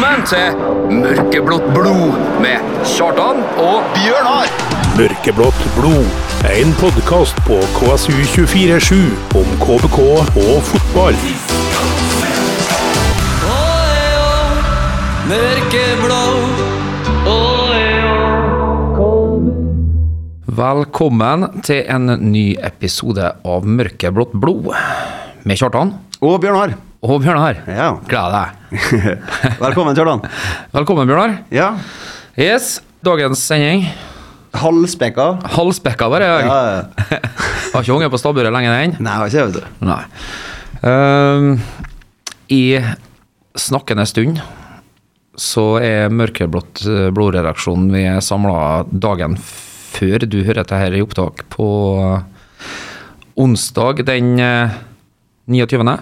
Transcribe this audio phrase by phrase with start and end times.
[0.00, 4.48] Velkommen til Mørkeblått blod med Kjartan og Bjørnar!
[4.96, 6.06] Mørkeblått blod.
[6.48, 8.96] En podkast på KSU247
[9.36, 11.20] om KBK og fotball.
[20.64, 24.72] Velkommen til en ny episode av Mørkeblått blod
[25.44, 26.80] med Kjartan Og Bjørnar.
[27.00, 27.62] Og Bjørnar.
[27.64, 27.94] Ja.
[28.08, 28.80] Gleder deg.
[29.64, 30.22] Velkommen, Kjartan.
[30.74, 31.38] Velkommen, Bjørnar.
[31.54, 31.72] Ja.
[32.36, 33.86] Yes, dagens sending.
[34.60, 35.30] Halvspekka.
[35.54, 36.50] Halvspekka bare jeg.
[36.50, 37.20] Ja, ja.
[37.72, 38.96] Har ikke hunget på stabburet lenge, den.
[39.00, 39.86] Nei, har ikke, du.
[39.86, 40.02] Nei.
[40.82, 41.52] Um,
[42.50, 42.80] I
[43.54, 44.40] snakkende stund
[45.40, 51.00] så er Mørkeblått eh, blodredaksjonen Vi er samla dagen før du hører dette her i
[51.04, 51.68] opptak, på
[53.40, 54.74] onsdag den eh,
[55.48, 55.94] 29.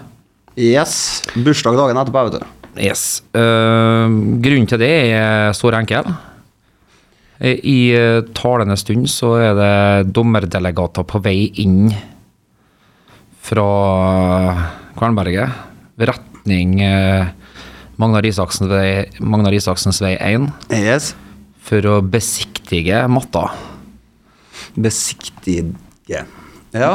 [0.57, 1.21] Yes.
[1.35, 2.47] Bursdag dagen etterpå, vet du.
[2.79, 3.21] Yes.
[3.35, 4.07] Uh,
[4.41, 6.07] grunnen til det er stor enkel.
[7.39, 11.87] Eh, I eh, talende stund så er det dommerdelegater på vei inn
[13.39, 13.67] fra
[14.99, 17.31] Kvernberget retning eh,
[17.99, 21.13] Magnar Isaksens vei, Magnar Isaksens vei 1 Yes.
[21.63, 23.49] for å besiktige matta.
[24.75, 26.25] Besiktige.
[26.73, 26.91] Ja.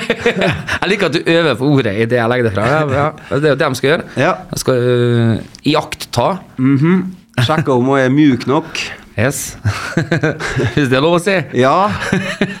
[0.80, 2.66] Jeg liker at du øver på ordet i det jeg legger det fra.
[2.66, 3.08] Ja, ja.
[3.28, 4.04] Det er jo det de skal gjøre.
[4.16, 4.30] ja.
[4.52, 5.34] De skal uh,
[5.68, 6.28] iaktta.
[7.44, 8.80] Sjekke om hun er mjuk nok.
[9.16, 9.56] Yes.
[10.74, 11.34] Hvis det er lov å si.
[11.56, 11.88] Ja.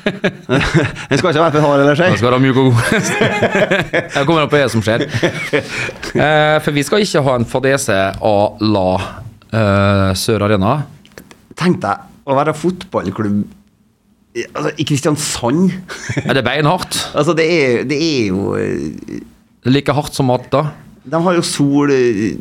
[1.10, 2.08] Den skal ikke være for hard eller skei.
[2.14, 2.78] Den skal være mjuk og god.
[3.92, 5.04] Jeg kommer an på det som skjer.
[6.16, 10.78] Eh, for vi skal ikke ha en fadese à la eh, Sør Arena.
[11.60, 13.44] Tenk deg å være fotballklubb
[14.52, 15.72] altså, i Kristiansand.
[16.24, 16.98] Er det beinhardt?
[17.18, 19.22] altså, det er, det er jo eh,
[19.62, 20.66] Det er like hardt som matta.
[21.06, 22.36] De har jo sol eh,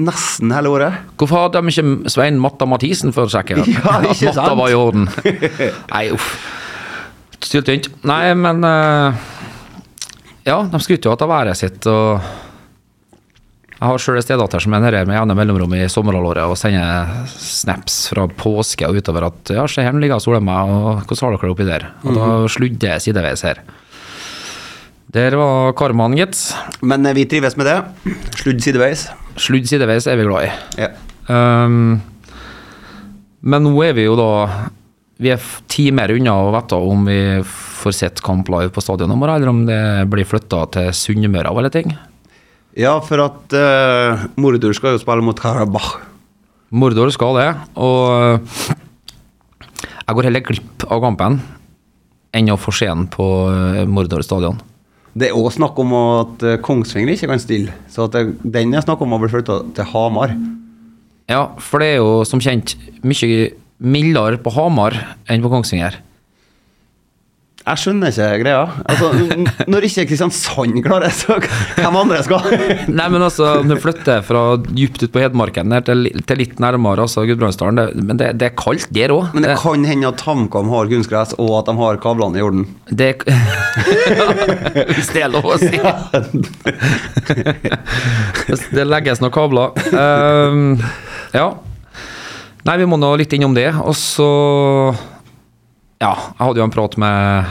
[0.00, 1.00] nesten hele året.
[1.20, 4.56] Hvorfor hadde de ikke Svein Matta Mathisen for å sjekke Ja, at matta sant?
[4.60, 5.08] var i orden?
[5.94, 6.30] Nei, uff.
[7.40, 7.90] Styltynt.
[8.08, 9.26] Nei, men eh,
[10.48, 12.20] Ja, de skryter jo av været sitt, og
[13.80, 17.22] jeg har sjøl en stedatter som er nede med jevne mellomrom i sommerhalvåret og sender
[17.32, 20.68] snaps fra påske og utover at ja, se her nå ligger jeg og soler meg,
[20.68, 21.86] og hvordan har dere det oppi der?
[22.04, 23.62] Og da sludder jeg sideveis her.
[25.16, 26.36] Der var karmaen, gitt.
[26.84, 27.78] Men eh, vi trives med det.
[28.42, 29.06] Sludd sideveis.
[29.40, 30.52] Sludd sideveis er vi glad i.
[30.84, 30.90] Ja.
[31.32, 31.96] Um,
[33.40, 34.30] men nå er vi jo da
[35.20, 35.38] Vi er
[35.70, 37.18] ti timer unna å vite om vi
[37.80, 39.82] får sett kamp live på stadion i morgen, eller om det
[40.12, 41.96] blir flytta til Sunnmøre av alle ting.
[42.78, 45.98] Ja, for at uh, Mordor skal jo spille mot Karabakh.
[46.70, 48.46] Mordor skal det, og
[50.06, 51.40] jeg går heller glipp av kampen
[52.30, 54.60] enn å få se den på eh, Mordor stadion.
[55.18, 58.84] Det er òg snakk om at Kongsvinger ikke kan stille, så at det, den er
[58.84, 60.36] snakk om å bli flytta til Hamar.
[61.26, 63.50] Ja, for det er jo som kjent mye
[63.82, 64.94] mildere på Hamar
[65.26, 65.98] enn på Kongsvinger.
[67.60, 68.62] Jeg skjønner ikke greia.
[68.88, 69.10] Altså,
[69.68, 71.36] når ikke Kristiansand klarer det, så
[71.76, 72.40] hvem andre skal?
[72.98, 77.00] Nei, men altså, om du flytter fra dypt ut på Hedmarken til, til litt nærmere,
[77.04, 79.24] altså Gudbrandsdalen, det, men det, det er kaldt der òg.
[79.36, 82.64] Men det kan hende at HamKam har kunstgress, og at de har kablene i orden.
[82.88, 83.10] Det
[84.96, 85.76] Hvis det er lov å si.
[88.70, 89.74] Det legges noen kabler.
[89.92, 90.78] Um,
[91.36, 91.48] ja.
[92.66, 93.68] Nei, vi må nå litt innom det.
[93.84, 94.30] Og så
[96.00, 97.50] Ja, jeg hadde jo en prat med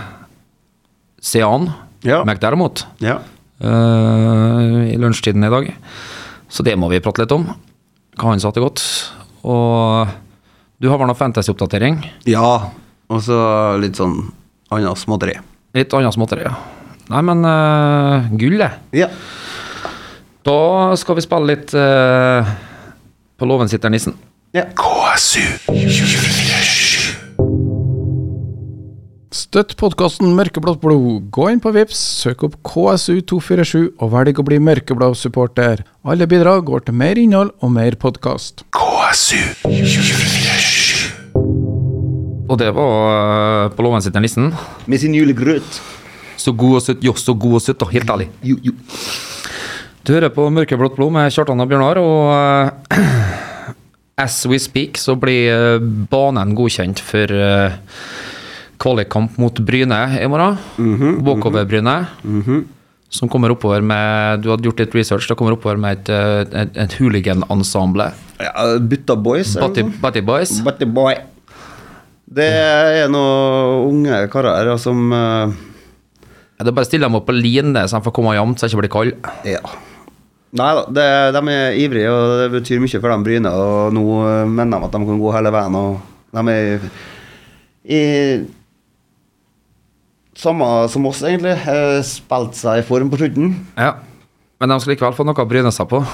[1.21, 1.67] Sean
[2.05, 2.23] Ja.
[2.25, 3.19] McDermott Ja.
[3.59, 5.67] Uh, i lunsjtiden i dag.
[6.49, 7.43] Så det må vi prate litt om.
[8.17, 8.81] Hva han sa til godt.
[9.43, 10.07] Og
[10.79, 11.99] du har vel noe fantasy-oppdatering?
[12.25, 12.71] ja.
[13.09, 13.35] Og så
[13.81, 14.19] litt sånn
[14.69, 15.33] annet småtteri.
[15.73, 16.51] Litt annet småtteri, ja.
[17.09, 18.75] Nei, men uh, gullet.
[18.93, 19.07] Ja.
[20.45, 22.45] Da skal vi spille litt uh,
[23.35, 24.13] på låven sitter nissen.
[24.53, 24.67] ja.
[29.49, 31.33] Støtt podkasten Mørkeblått blod.
[31.33, 35.81] Gå inn på Vips, søk opp KSU247 og velg å bli mørkeblå supporter.
[36.05, 38.61] Alle bidrag går til mer innhold og mer podkast.
[38.77, 41.33] KSU247.
[42.45, 44.53] Og det var eh, på låven sitt den listen.
[44.85, 45.81] Med sin julegrøt.
[46.37, 48.29] Så god og søtt, jo, så god og søtt, og helt ærlig.
[48.45, 48.77] Jo, jo.
[50.05, 52.69] Du hører på Mørkeblått blod med Kjartan og Bjørnar, og uh,
[54.29, 55.81] as we speak så blir eh,
[56.13, 57.73] banen godkjent for uh,
[58.79, 60.57] kvalikkamp mot Bryne i morgen.
[61.25, 61.95] Walkover-Bryne.
[63.09, 65.25] Som kommer oppover med Du hadde gjort litt research.
[65.27, 68.11] Det kommer oppover med et, eh, et, et hooligan-ensemble.
[68.37, 69.55] Ja, Butta Boys.
[69.57, 70.59] Butty Boys.
[70.61, 71.17] Butty Boy.
[72.29, 75.49] Det er noen unge karer her som uh...
[75.49, 78.59] Ja, Det er bare å stille dem opp på line så de får komme jevnt,
[78.59, 79.33] så de ikke blir kalde.
[79.47, 79.63] Ja.
[80.59, 83.49] Nei da, de er ivrige, og det betyr mye for dem Bryne.
[83.49, 85.79] Og nå eh, mener de at de kan gå hele veien.
[85.81, 86.87] Og de er
[87.89, 87.99] i
[90.39, 91.55] samme som oss, egentlig.
[92.07, 93.53] Spilte seg i form på slutten.
[93.79, 93.97] Ja.
[94.59, 96.01] Men de skal likevel få noe å bryne seg på.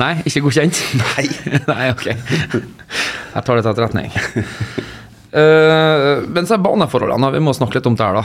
[0.00, 0.78] Nei, ikke godkjent?
[1.00, 1.24] Nei.
[1.72, 2.06] Nei, ok.
[2.10, 4.10] Jeg tar det til etterretning.
[5.30, 8.24] Uh, men så er baneforholdene, vi må snakke litt om det her, da.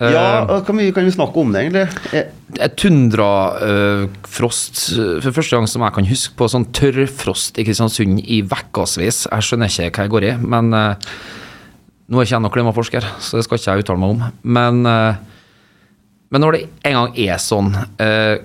[0.00, 0.24] Uh, Ja,
[0.66, 1.86] Hvor mye kan vi snakke om det, egentlig?
[2.16, 2.26] Eh,
[2.58, 4.76] et tundrafrost
[5.22, 9.18] for første gang som jeg kan huske på, sånn tørrfrost i Kristiansund i ukevis.
[9.28, 10.94] Jeg skjønner ikke hva jeg går i, men eh,
[12.10, 14.22] nå er ikke jeg noen klimaforsker, så det skal ikke jeg uttale meg om.
[14.42, 15.20] Men, eh,
[16.34, 17.70] men når det en gang er sånn,
[18.02, 18.42] eh,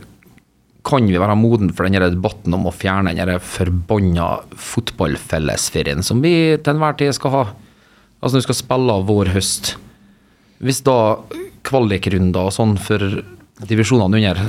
[0.86, 6.58] kan vi være moden for denne debatten om å fjerne denne forbanna fotballfellesferien som vi
[6.62, 7.46] til enhver tid skal ha?
[8.22, 9.72] Altså når vi skal spille av vår høst.
[10.62, 11.18] Hvis da
[11.66, 13.02] kvalikrunder og sånn for
[13.66, 14.44] divisjonene under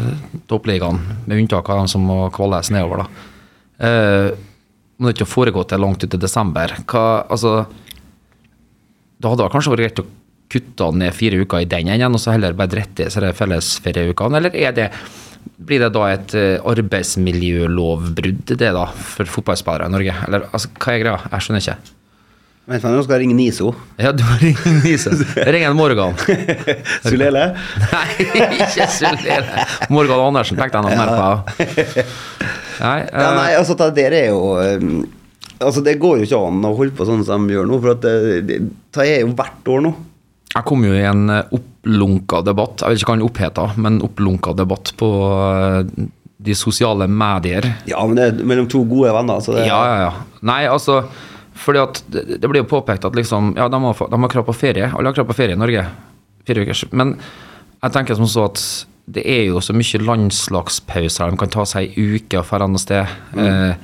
[0.50, 3.08] toppligaen, med unntak av dem som må kvales nedover, da,
[3.86, 4.30] eh,
[4.98, 7.66] må det ikke foregå til langt ut i desember, hva, altså
[9.20, 10.08] Da hadde det kanskje vært greit å
[10.52, 14.54] kutte ned fire uker i den enden, og så heller bare drette i fellesferieukene, eller
[14.54, 14.90] er det
[15.56, 20.16] blir det da et eh, arbeidsmiljølovbrudd, det da, for fotballspillere i Norge?
[20.26, 21.20] Eller altså, hva er greia?
[21.32, 21.92] Jeg skjønner ikke.
[22.66, 23.68] Vent, nå skal jeg ringe Niso.
[24.02, 25.12] Ja, du må ringe Niso.
[25.54, 26.16] Ring en Morgan.
[27.06, 27.44] Sulele?
[27.84, 28.06] Nei,
[28.58, 29.66] ikke Sulele.
[29.94, 32.08] Morgan Andersen tenkte jeg noe mer på.
[32.82, 35.06] Nei, Ja, eh, nei, altså, det der er jo um,
[35.60, 37.94] Altså, det går jo ikke an å holde på sånn som de gjør nå, for
[37.94, 38.58] at det, det,
[38.96, 39.94] det er jo hvert år nå.
[40.52, 44.02] jeg kom jo i en eh, opplunka debatt, jeg vet ikke hva den oppheta, men
[44.04, 46.08] opplunka debatt på eh,
[46.46, 47.70] de sosiale medier.
[47.88, 50.42] Ja, men det er mellom to gode venner, så det Ja, ja, ja.
[50.46, 51.02] Nei, altså
[51.56, 54.56] fordi at det, blir jo påpekt at liksom Ja, de har, de har krav på
[54.56, 54.90] ferie.
[54.92, 55.86] Alle har krav på ferie i Norge.
[56.46, 56.84] Fire ukers.
[56.92, 57.16] Men
[57.80, 58.60] jeg tenker som så at
[59.06, 61.30] det er jo så mye landslagspauser.
[61.30, 63.16] De kan ta seg ei uke og dra noe sted.
[63.38, 63.74] Eh,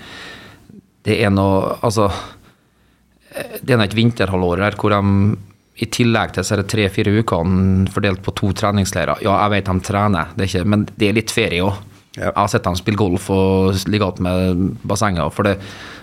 [1.06, 5.38] det er noe Altså eh, Det er nå et vinterhalvår her hvor de
[5.82, 10.34] i tillegg til disse tre-fire ukene fordelt på to treningsleirer Ja, jeg vet de trener,
[10.36, 11.80] det er ikke, men det er litt ferie òg.
[12.12, 12.26] Ja.
[12.26, 15.32] Jeg har sett dem spille golf og ligge igjen med bassenget.
[15.32, 15.54] For det,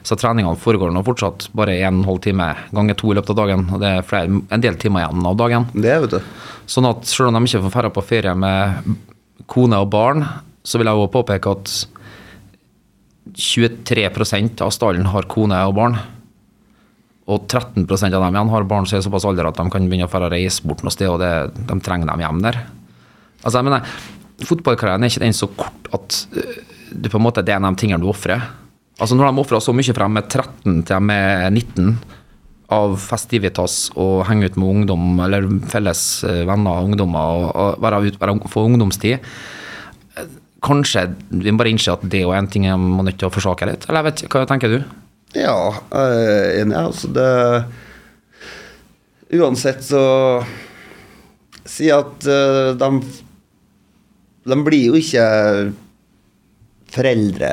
[0.02, 3.68] så treningene foregår nå fortsatt bare en halv time ganger to i løpet av dagen.
[3.70, 5.68] Og det er flere, en del timer igjen av dagen.
[5.78, 6.34] Det vet du.
[6.66, 8.90] Sånn at selv om de ikke får dra på ferie med
[9.54, 10.26] kone og barn,
[10.66, 11.76] så vil jeg òg påpeke at
[13.36, 16.00] 23% av stallen har kone og barn.
[17.30, 17.86] Og 13%
[18.16, 20.66] av dem igjen har barn som er såpass alder at de kan begynne å reise
[20.66, 21.34] bort noe sted, og det,
[21.70, 22.64] de trenger dem hjem der.
[23.44, 24.00] Altså, jeg mener,
[24.50, 26.42] fotballkarrieren er ikke den så kort at du
[26.92, 28.42] det på en måte det er en av de tingene du ofrer.
[29.00, 31.94] Altså, når de ofrer så mye fra de er 13 til de er 19
[32.76, 38.02] av festivitas og henge ut med ungdom, eller felles øh, venner ungdommer, og, og være
[38.06, 39.32] ut, være, få ungdomstid,
[40.66, 43.34] kanskje vi må bare innse at det er en ting jeg må nødt til å
[43.34, 43.88] forsake litt.
[43.88, 44.80] Eller jeg vet hva tenker du?
[45.38, 45.56] Ja,
[45.94, 46.80] jeg er enig.
[46.80, 47.30] Altså, det
[49.30, 50.02] Uansett så
[51.70, 52.88] Si at eh, de
[54.50, 55.26] De blir jo ikke
[56.90, 57.52] foreldre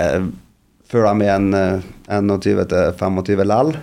[0.89, 3.75] før de er en, eh, 21 til 25 lell.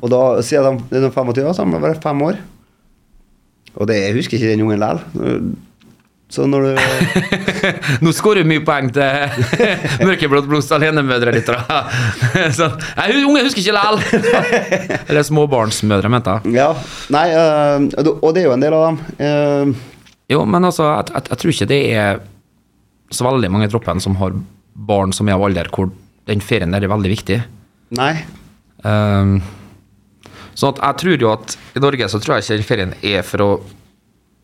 [0.00, 2.38] Og da sier de de 25, så har de vært fem år.
[3.76, 5.02] Og det jeg husker ikke den ungen lell.
[6.28, 6.80] Så når du
[8.04, 9.46] Nå skårer du mye poeng til
[10.08, 11.48] mørkeblått blods alenemødre litt.
[11.48, 11.78] da.
[12.58, 12.74] Sånn.
[12.98, 14.98] Nei, unge husker ikke likevel!
[15.08, 16.56] Eller småbarnsmødre, mente jeg.
[16.58, 16.68] Ja.
[17.14, 19.00] Nei, eh, og det er jo en del av dem.
[19.22, 19.94] Uh...
[20.28, 22.20] Jo, men altså, jeg, jeg, jeg tror ikke det er
[23.16, 24.36] så veldig mange i troppen som har
[24.88, 25.88] barn som er av alder hvor
[26.28, 27.40] den ferien der er veldig viktig.
[27.96, 28.12] nei.
[28.84, 29.40] Um,
[30.54, 33.24] sånn at jeg tror jo at i Norge så tror jeg ikke den ferien er
[33.26, 33.48] for å,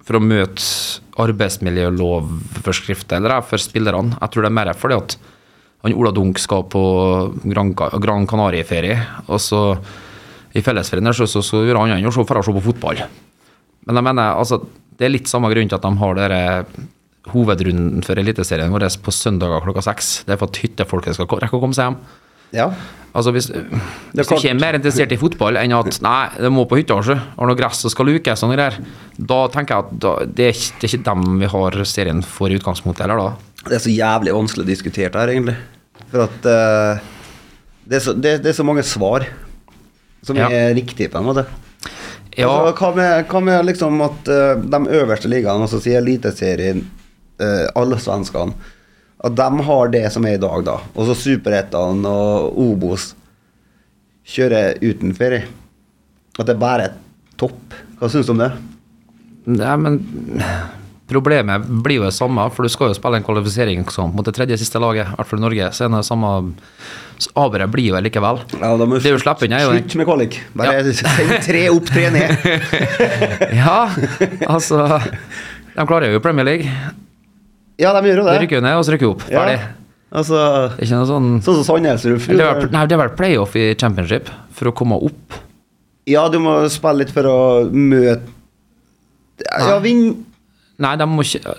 [0.04, 0.62] for å møte
[1.24, 4.16] arbeidsmiljølovforskrifter eller er for spillerne.
[4.18, 5.10] Jeg tror det er mer fordi at
[5.84, 6.82] han Ola Dunk skal på
[7.44, 8.96] Gran, Gran Canaria-ferie,
[9.28, 9.60] og så
[10.54, 12.98] i fellesferien der så, så, så gjør han så for å se på fotball.
[13.84, 14.56] Men jeg mener, altså,
[14.96, 16.40] det er litt samme grunn til at de har dere
[17.32, 20.04] hovedrunden for Eliteserien vår på søndager klokka seks.
[20.24, 21.98] Det er for at hyttefolket skal rekke å komme seg hjem.
[22.54, 22.68] Ja.
[23.14, 26.64] Altså hvis, hvis du ikke er mer interessert i fotball enn at nei, det må
[26.66, 28.78] på hytta, sjø, har noe gress som skal lukes og greier,
[29.14, 32.24] da tenker jeg at da, det, er ikke, det er ikke dem vi har serien
[32.26, 33.60] for i utgangspunktet, eller da?
[33.68, 35.54] Det er så jævlig vanskelig å diskutere det her, egentlig.
[36.10, 37.06] For at uh,
[37.86, 39.28] det, er så, det, det er så mange svar
[40.24, 40.48] som Ja.
[40.50, 41.46] er riktige, på en måte.
[42.34, 46.82] Ja, Altså, hva, med, hva med liksom at uh, de øverste ligaene, altså si Eliteserien,
[47.38, 48.58] uh, alle svenskene,
[49.24, 50.78] at de har det som er i dag, da.
[50.94, 53.12] Og så Superettan og Obos
[54.28, 55.46] kjører uten ferie.
[56.38, 56.96] At det bare er
[57.40, 57.76] topp.
[58.00, 58.52] Hva syns du om det?
[59.44, 59.98] nei, men
[61.04, 64.56] Problemet blir jo det samme, for du skal jo spille en kvalifiseringskamp mot det tredje
[64.62, 65.66] siste laget, i hvert fall i Norge.
[65.76, 66.30] Så er det samme
[67.38, 68.40] Averet blir jo likevel.
[68.56, 70.38] Ja, da må Det er jo er jo Slutt med kvalik.
[70.56, 72.48] Bare send tre opp, tre ned.
[73.60, 73.76] Ja,
[74.48, 74.80] altså
[75.76, 76.72] De klarer jo Premier League.
[77.80, 78.40] Ja, de gjør jo De det.
[78.44, 79.24] rykker jo ned, og så rykker opp.
[79.32, 79.40] Ja.
[79.44, 79.62] Ferdig.
[80.14, 80.36] Altså,
[80.76, 82.02] Det ikke noe sånn sånn som Sandnes.
[82.06, 85.40] det nei, det er vel playoff i championship for å komme opp.
[86.06, 87.38] Ja, du må spille litt for å
[87.72, 88.22] møte
[89.58, 90.14] Ja, vinne
[90.82, 91.52] Nei, de må ikke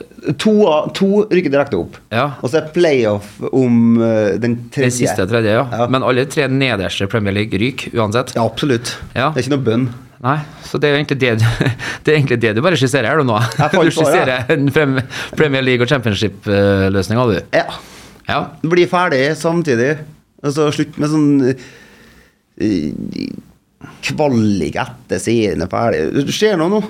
[0.43, 0.51] to,
[0.91, 1.95] to rykker direkte opp.
[2.11, 2.25] Ja.
[2.43, 4.89] Og så er playoff om eh, den tredje.
[4.89, 5.61] Den siste tredje, ja.
[5.71, 5.85] Ja.
[5.87, 8.33] Men alle tre nederste Premier League ryker uansett.
[8.35, 8.91] Ja, absolutt.
[9.15, 9.29] Ja.
[9.31, 9.85] Det er ikke noe bønn.
[10.25, 11.33] Nei, så det er egentlig det,
[12.03, 13.37] det, er egentlig det du bare skisserer her du nå.
[13.75, 17.37] Du skisserer en Premier League og Championship-løsning, du.
[17.53, 17.67] Ja.
[18.25, 18.39] Ja.
[18.65, 19.91] Bli ferdig samtidig.
[20.45, 22.89] Altså slutt med sånn eh,
[24.05, 26.25] kvalik etter serien er ferdig.
[26.25, 26.81] Det ser noe nå.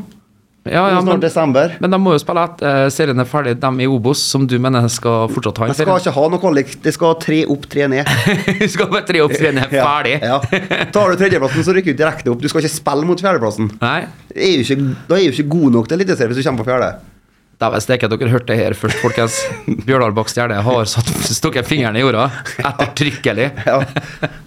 [0.65, 1.75] Ja, ja, men, desember.
[1.79, 4.88] men de må jo spille etter serien er ferdig, de i Obos, som du mener
[4.89, 6.72] skal fortsatt ha en Jeg skal ikke ha noe kvalik.
[6.81, 8.10] De skal tre opp, tre ned.
[8.63, 10.15] Du skal bare tre opp, tre ned, ferdig.
[10.25, 10.39] Ja.
[10.41, 10.88] ja.
[10.95, 12.41] Tar du tredjeplassen, så rykker du direkte opp.
[12.41, 13.69] Du skal ikke spille mot fjerdeplassen.
[13.84, 14.00] Nei,
[14.34, 17.14] er ikke, da er du ikke god nok til Eliteserien hvis du kommer på fjerde.
[17.62, 19.38] Dæven steike, dere hørte det her først, folkens.
[19.88, 22.27] Bjørdal Bak Stjerne har satt, stukket fingeren i jorda
[22.59, 23.51] ettertrykkelig.
[23.65, 23.79] Ja,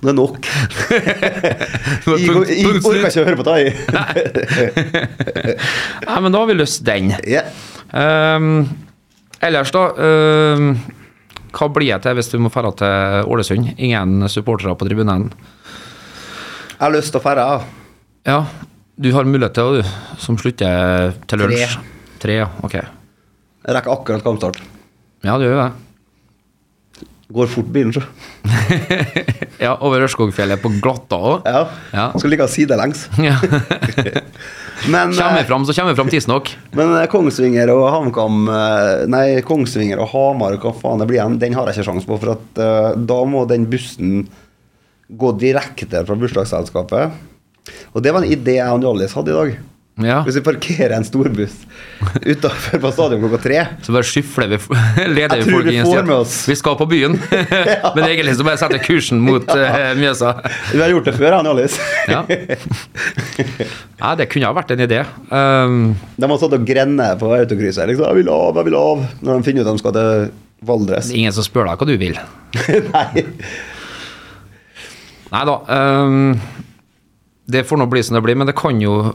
[0.02, 0.46] det er nok.
[0.88, 1.06] Jeg,
[2.06, 3.62] jeg, orker ikke å høre på deg.
[6.08, 7.10] Nei, men da har vi løst den.
[7.24, 7.48] Yeah.
[7.92, 8.68] Um,
[9.44, 9.88] ellers, da.
[9.98, 10.70] Um,
[11.56, 13.72] hva blir det til hvis du må dra til Ålesund?
[13.76, 15.30] Ingen supportere på tribunen?
[16.76, 17.48] Jeg har lyst til å ferde.
[18.28, 18.42] Ja,
[19.00, 21.66] du har mulighet til det, du, som slutter til lunsj.
[21.74, 21.96] Tre.
[22.22, 22.48] Tre, ja.
[22.66, 22.78] Ok.
[23.68, 24.62] Jeg rekker akkurat kampstart.
[25.26, 27.04] Ja, du gjør det.
[27.36, 28.00] Går fort bilen, så.
[29.58, 31.44] Ja, over Ørskogfjellet på glatta òg.
[31.44, 31.64] Ja.
[31.92, 32.06] Ja.
[32.16, 33.04] Skal ligge sidelengs.
[33.28, 33.36] Ja.
[34.88, 36.52] Men, Kommer vi eh, fram, så kommer vi fram tidsnok.
[36.78, 41.34] men eh, Kongsvinger og HamKam eh, Nei, Kongsvinger og Hamar, hva faen det blir igjen,
[41.42, 42.18] den har jeg ikke sjanse på.
[42.22, 44.28] For at uh, da må den bussen
[45.08, 47.18] gå direkte fra bursdagsselskapet.
[47.90, 49.58] Og det var en idé jeg og Hjallis hadde i dag.
[49.98, 50.20] Ja.
[50.22, 51.54] Hvis vi parkerer en storbuss
[52.22, 54.58] utafor på stadion klokka tre Så bare skyfler vi
[55.16, 57.16] leder vi folk inn sier at vi skal på byen.
[57.96, 60.36] Men egentlig så bare setter kursen mot eh, Mjøsa.
[60.70, 61.78] Du har gjort det før, han Hjallis.
[62.06, 62.22] Ja.
[63.98, 65.02] ja, det kunne ha vært en idé.
[65.32, 65.80] Um,
[66.16, 67.90] De har stått og grenet på autokrysset.
[67.90, 70.30] Liksom, 'Jeg vil av, jeg vil av', når de finner ut at de skal til
[70.68, 71.10] Valdres.
[71.14, 72.18] ingen som spør deg hva du vil.
[72.94, 73.24] Nei.
[75.32, 75.56] Nei da.
[75.68, 76.38] Um,
[77.48, 79.14] det får nå bli som det blir, men det kan jo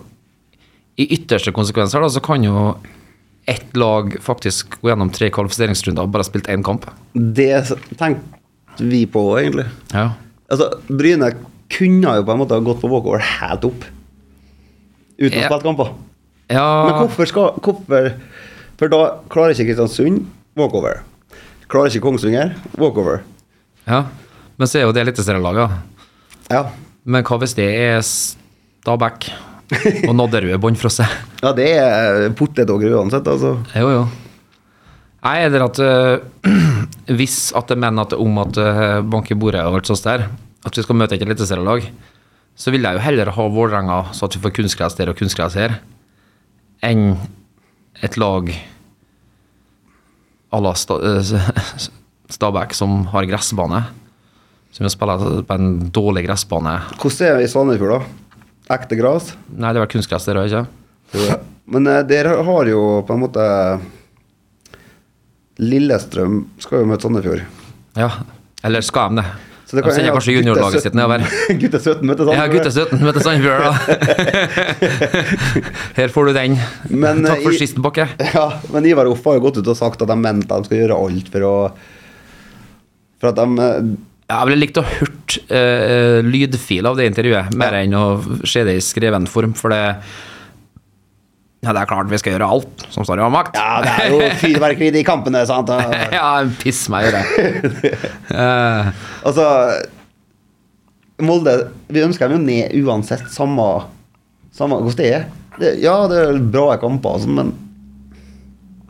[0.98, 2.76] I ytterste konsekvenser da, så kan jo
[3.50, 6.86] ett lag faktisk gå gjennom tre kvalifiseringsrunder og bare spilt én kamp.
[7.14, 7.64] Det
[8.00, 8.22] tenkte
[8.80, 9.66] vi på, egentlig.
[9.92, 10.12] Ja.
[10.52, 11.32] Altså, Bryne
[11.74, 13.84] kunne jo på en måte ha gått på walkover helt opp.
[15.18, 15.48] Uten Ja.
[15.48, 15.92] å spille kamper.
[16.50, 18.14] ja Men hvorfor skal hvorfor,
[18.78, 20.26] For da klarer ikke Kristiansund
[20.58, 21.02] walkover.
[21.70, 23.22] Klarer ikke Kongsvinger walkover.
[23.88, 24.06] ja.
[24.58, 25.72] Men så er jo det eliteserielaget.
[26.52, 26.70] Ja.
[27.06, 29.32] Men hva hvis det er Stabæk
[30.10, 31.06] og Nadderud Bånnfrosse?
[31.44, 33.56] ja, det er potetåker uansett, altså.
[33.78, 34.04] Jo, jo.
[35.24, 36.50] Nei, eller at eh,
[37.20, 40.28] hvis at det mener at om at uh, bank i bordet og alt sånt der,
[40.64, 41.88] at vi skal møte et eliteserielag,
[42.60, 45.56] så vil jeg jo heller ha Vålerenga så at vi får kunstgress der og kunstgress
[45.58, 45.80] her,
[46.84, 47.16] enn
[48.04, 48.52] et lag
[50.54, 51.90] à la Sta uh,
[52.34, 53.84] Stabæk som har gressbane.
[54.74, 56.80] Som spiller på en dårlig gressbane.
[56.98, 58.23] Hvordan er det i Sandefjord, da?
[58.72, 59.34] Ekte gress?
[59.52, 61.40] Nei, det var kunstgress der òg, ikke?
[61.74, 63.48] Men uh, dere har jo på en måte
[65.62, 67.44] Lillestrøm skal jo møte Sandefjord.
[68.00, 68.10] Ja.
[68.66, 69.28] Eller skal de det?
[69.68, 71.24] Så det de sender kanskje juniorlaget sitt nedover.
[71.50, 72.54] 17 Gutte 17 møter Ja, Sandefjord.
[72.54, 73.74] gutte 17 møter Sandefjord, da.
[76.00, 76.58] Her får du den.
[76.90, 78.08] Men, Takk for eh, sist, Bakke.
[78.38, 80.70] Ja, men Ivar Off har jo gått ut og sagt at de mente at de
[80.70, 81.54] skal gjøre alt for å
[83.22, 83.94] For at de eh,
[84.34, 88.06] Jeg ville likt å hørt uh, lydfil av det intervjuet, mer enn å
[88.48, 89.82] se det i skreven form, for det
[91.64, 93.60] Ja, det er klart vi skal gjøre alt som står i vår makt.
[93.60, 95.72] Ja, det er jo fyrverkeri i kampene, sant?
[96.18, 97.24] Ja, piss meg i det.
[98.34, 98.88] Eh,
[99.28, 99.44] altså
[101.22, 101.52] Molde
[101.94, 103.68] Vi ønsker dem jo ned uansett, samme,
[104.56, 105.28] samme hvordan det er.
[105.60, 107.52] Det, ja, det er bra kamper, sånn, men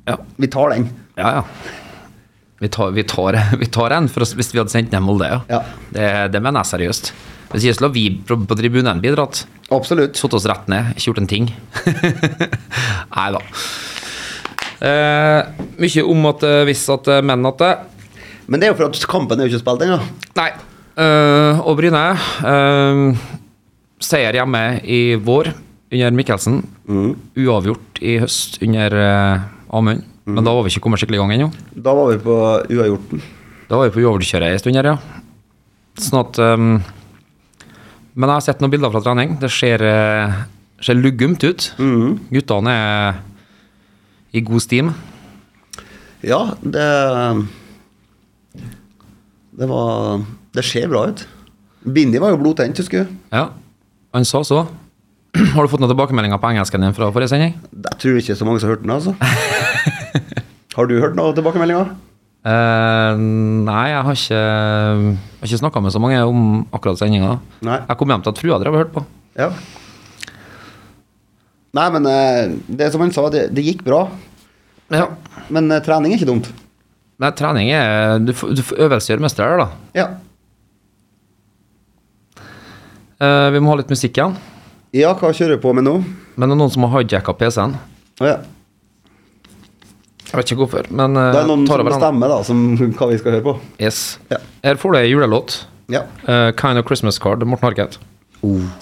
[0.07, 0.15] ja.
[0.39, 0.88] vi tar den.
[1.19, 1.81] ja, ja.
[2.63, 5.29] Vi tar, vi, tar, vi tar en for oss, hvis vi hadde sendt ned Molde,
[5.29, 5.41] ja.
[5.51, 5.62] Ja.
[5.91, 7.13] Det, det mener jeg seriøst.
[7.53, 9.43] Hvis ikke skulle vi på, på tribunen bidratt.
[9.74, 10.17] Absolutt.
[10.17, 11.50] Satt oss rett ned, ikke gjort en ting.
[13.17, 13.41] Nei da.
[14.84, 17.70] Eh, mye om at eh, hvis at eh, menn at det
[18.51, 20.00] Men det er jo for at kampen er jo ikke spilt ennå.
[20.39, 20.50] Nei.
[21.03, 22.01] Eh, og Bryne
[22.50, 23.29] eh,
[24.03, 25.53] Seier hjemme i vår
[25.93, 26.63] under Mikkelsen.
[27.38, 29.46] Uavgjort i høst under uh,
[30.24, 30.38] Amund.
[30.38, 31.50] Men da var vi ikke kommet skikkelig i gang ennå.
[31.84, 32.36] Da var vi på
[32.72, 33.24] uavgjorten.
[33.68, 34.98] Da var vi på uavgjortkjøret en stund her, ja.
[36.00, 36.70] Sånn at um,
[38.15, 39.36] Men jeg har sett noen bilder fra trening.
[39.42, 40.38] Det ser, eh,
[40.86, 41.68] ser luggumt ut.
[42.32, 43.20] Guttene er
[44.34, 44.94] i god steam.
[46.24, 46.88] Ja, det
[49.60, 51.27] Det var Det ser bra ut.
[51.84, 53.15] Bindi var jo blodtent, husker du.
[53.34, 53.50] Ja,
[54.13, 54.68] han sa så.
[55.56, 57.56] Har du fått noen tilbakemeldinger på engelsken din fra forrige sending?
[57.74, 59.15] Jeg tror ikke så mange som har hørt den, altså.
[60.74, 61.94] Har du hørt noen tilbakemeldinger?
[62.44, 63.13] Uh,
[63.63, 66.42] nei, jeg har ikke, jeg har ikke snakka med så mange om
[66.75, 67.38] akkurat sendinga.
[67.63, 69.06] Jeg kom hjem til at frua drev og hørte på.
[69.39, 69.51] Ja.
[71.74, 74.03] Nei, men eh, det som han sa, det, det gikk bra.
[74.94, 75.08] Ja.
[75.53, 76.50] Men eh, trening er ikke dumt.
[77.22, 79.70] Nei, trening er Du, du øvelse gjør mester her, da.
[79.98, 80.08] Ja.
[83.24, 84.36] Uh, vi må ha litt musikk igjen.
[84.94, 85.96] Ja, hva kjører du på med nå?
[86.36, 87.74] Men det er noen som har hijacka PC-en.
[88.22, 88.38] Å ja.
[90.33, 92.63] Jeg vet ikke hvorfor, men eh, Det er noen som bestemmer da, som,
[92.97, 93.53] hva vi skal høre på.
[93.79, 93.99] Yes.
[94.33, 94.39] Ja.
[94.65, 95.59] Her får du ei julelåt.
[95.93, 96.07] Ja.
[96.25, 97.99] Uh, kind of Christmas Card, Morten Harket.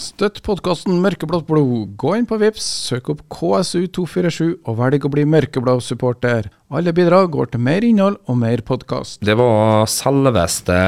[0.02, 1.92] Støtt podkasten Mørkeblått blod.
[2.02, 6.48] Gå inn på Vips, søk opp KSU247 og velg å bli mørkeblå supporter.
[6.74, 9.20] Alle bidrag går til mer innhold og mer podkast.
[9.22, 10.80] Det var selveste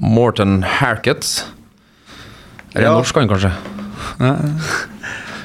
[0.00, 1.28] Morten Harket.
[2.72, 2.94] Er det Ja.
[2.96, 3.52] norsk, han kanskje?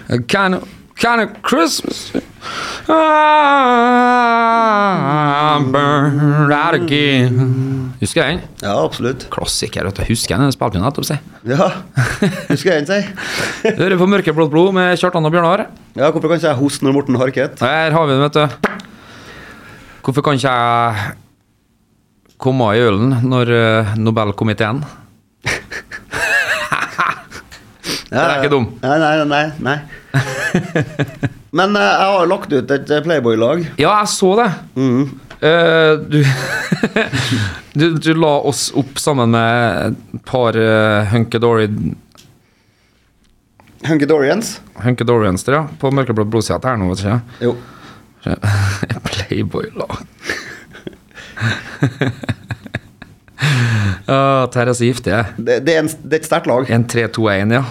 [0.10, 0.64] Eh, kind of,
[1.04, 2.12] kind of Christmas
[2.88, 2.96] I'm
[5.72, 7.94] burned out again.
[8.00, 8.42] Husker jeg den?
[8.64, 9.28] ja, absolutt.
[9.32, 9.84] Klassiker.
[9.88, 10.04] vet du.
[10.10, 10.52] Husker den?
[10.52, 11.16] Spilte vi nettopp, si.
[11.48, 11.68] Ja,
[12.50, 13.00] husker den si.
[13.80, 15.60] Hører på Mørkeblått blod med Kjartan og Bjørnar.
[15.96, 17.54] Ja, hvorfor kan ikke jeg hoste når Morten Harket?
[17.64, 18.46] Her har vi den, vet du.
[20.04, 20.94] Hvorfor kan ikke jeg
[22.44, 24.80] komme i ølen når eh, Nobelkomiteen
[28.14, 28.66] Den er ikke dum.
[28.84, 29.46] Nei, nei, nei.
[29.64, 29.78] nei.
[31.58, 33.58] Men uh, jeg har lagt ut et eh, Playboy-lag.
[33.82, 34.50] Ja, jeg så det.
[35.44, 36.20] Eh, du,
[37.78, 39.54] du Du la oss opp sammen med
[39.90, 41.14] et par uh.
[43.84, 45.64] Hunkedorians der, ja.
[45.80, 47.22] På Mørkeblått blodsete her nå, vet du ikke?
[47.44, 47.52] Jo.
[49.12, 49.98] Playboy-lag.
[54.08, 55.16] Ja, Terje er så giftig.
[55.38, 56.70] Det, det, er en, det er et sterkt lag.
[56.72, 57.64] En 3-2-1, ja.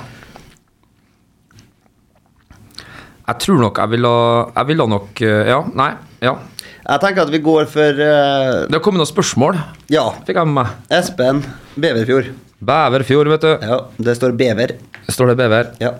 [3.32, 4.14] Jeg tror nok jeg ville
[4.52, 5.92] Jeg ville nok eh, Ja, nei.
[6.22, 6.36] Ja.
[6.82, 9.58] Jeg tenker at vi går for uh, Det har kommet noen spørsmål.
[9.92, 10.08] Ja.
[10.26, 10.72] Fikk jeg med meg.
[10.92, 11.40] Espen
[11.78, 12.32] Beverfjord.
[12.62, 13.52] Beverfjord, vet du.
[13.70, 14.76] Ja, det står bever.
[15.10, 15.70] Står det bever?
[15.82, 15.94] Ja.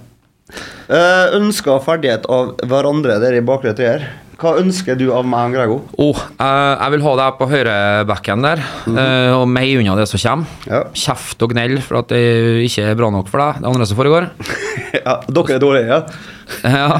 [0.92, 4.08] Eh, ønsker ferdighet av hverandre der i bakre treer.
[4.42, 5.76] Hva ønsker du av meg og Grego?
[6.02, 10.18] Oh, eh, jeg vil ha deg på høyrebacken der, eh, og meg unna det som
[10.18, 10.56] kommer.
[10.66, 10.82] Ja.
[10.98, 12.22] Kjeft og gnell for at det
[12.66, 14.28] ikke er bra nok for deg, det andre som foregår.
[14.98, 16.02] ja, dere er dårlige, ja?
[16.74, 16.90] ja.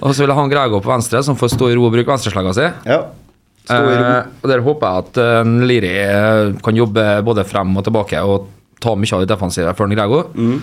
[0.00, 2.14] Og så vil jeg ha Grego på venstre, som får stå i ro og bruke
[2.14, 2.72] venstreslegga si.
[2.88, 3.04] Ja.
[3.66, 8.20] Eh, og Der håper jeg at eh, Liri eh, kan jobbe både frem og tilbake
[8.22, 10.22] og ta mye av det defensive for Grego.
[10.36, 10.60] Mm.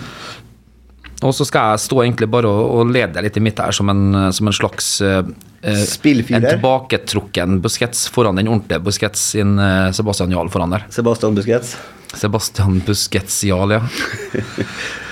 [1.24, 3.88] Og så skal jeg stå egentlig bare og, og lede litt i midt her som
[3.92, 5.22] en, som en slags uh,
[5.64, 6.42] Spillfyrer.
[6.42, 10.84] En tilbaketrukken Busquets foran den ordentlige Busquets sin uh, Sebastian Jarl foran der.
[10.92, 11.78] Sebastian Busquets.
[12.14, 13.80] Sebastian Busquets Jarl, ja.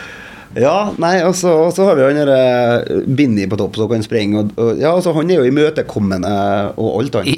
[0.59, 1.53] Ja, nei, og så
[1.87, 4.43] har vi han derre Binni på topp som kan springe.
[4.43, 6.33] Og, og, ja, altså Han er jo imøtekommende
[6.77, 7.31] og alt, han.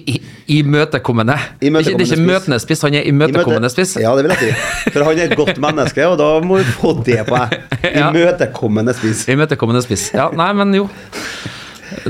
[0.50, 1.36] Imøtekommende.
[1.60, 2.24] Ikke, det er ikke spiss.
[2.26, 3.94] møtende spiss, han er imøtekommende Imøte- spiss.
[4.02, 4.90] Ja, det vil jeg si.
[4.90, 7.54] For han er et godt menneske, og da må vi få det på deg.
[8.02, 9.22] Imøtekommende spiss.
[9.30, 10.08] Imøtekommende spiss.
[10.16, 10.88] Ja, nei, men jo.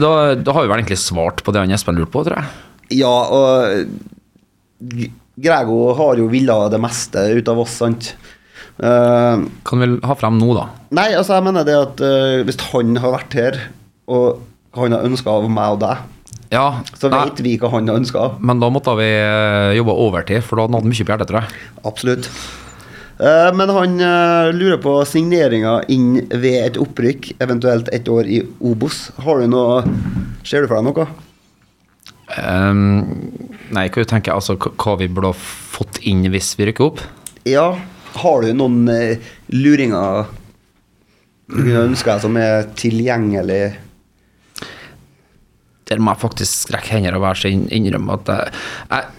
[0.00, 2.48] Da, da har vi vel egentlig svart på det han Espen lurte på, tror jeg.
[3.02, 5.04] Ja, og
[5.36, 8.12] Grego har jo villa det meste ut av oss, sant.
[8.82, 10.64] Eh, Kan vi ha frem nå, da?
[10.94, 13.58] nei, altså, jeg mener det at uh, hvis han har vært her,
[14.10, 14.40] og
[14.74, 16.02] han har ønska av meg og deg,
[16.50, 18.36] Ja, så nei, vet vi hva han har ønska av.
[18.42, 21.40] men da måtte vi eh, jobbe overtid, for da hadde han mye på hjertet, tror
[21.44, 21.62] jeg.
[21.86, 22.28] Absolutt.
[23.14, 23.94] Uh, men han
[24.58, 29.04] lurer på signeringa inn ved et opprykk, eventuelt et år i Obos.
[29.22, 29.84] Har du noe
[30.44, 31.06] Ser du for deg noe?
[32.34, 33.30] Um,
[33.74, 36.88] nei, hva tenker jeg, altså hva- hva vi burde ha fått inn hvis vi rykker
[36.90, 37.00] opp?
[37.46, 37.68] Ja.
[38.22, 39.18] Har du noen eh,
[39.54, 40.26] luringer
[41.50, 43.62] du kunne ønske deg som er tilgjengelig?
[45.90, 48.54] Der må jeg faktisk strekke hender og være så innrømme at jeg,
[48.88, 49.10] jeg,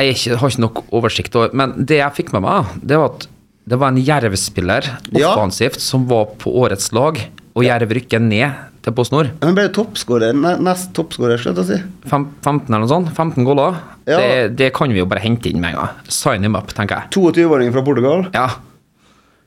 [0.00, 3.12] jeg ikke, har ikke nok oversikt over Men det jeg fikk med meg, det var
[3.12, 3.26] at
[3.70, 5.34] det var en Jerv-spiller Ja.
[5.34, 7.20] offensivt som var på årets lag,
[7.54, 9.28] og Jerv rykker ned til Post Nord.
[9.44, 10.32] Han ble toppskårer,
[10.64, 11.78] nest toppskårer, skal jeg si.
[12.08, 13.12] Fem, 15 eller noe sånt.
[13.12, 13.76] 15 goller.
[14.10, 14.18] Ja.
[14.18, 16.10] Det, det kan vi jo bare hente inn med en gang.
[16.10, 17.14] Sign him up, tenker jeg.
[17.16, 18.26] 22-åringen fra Portugal.
[18.34, 18.48] Ja.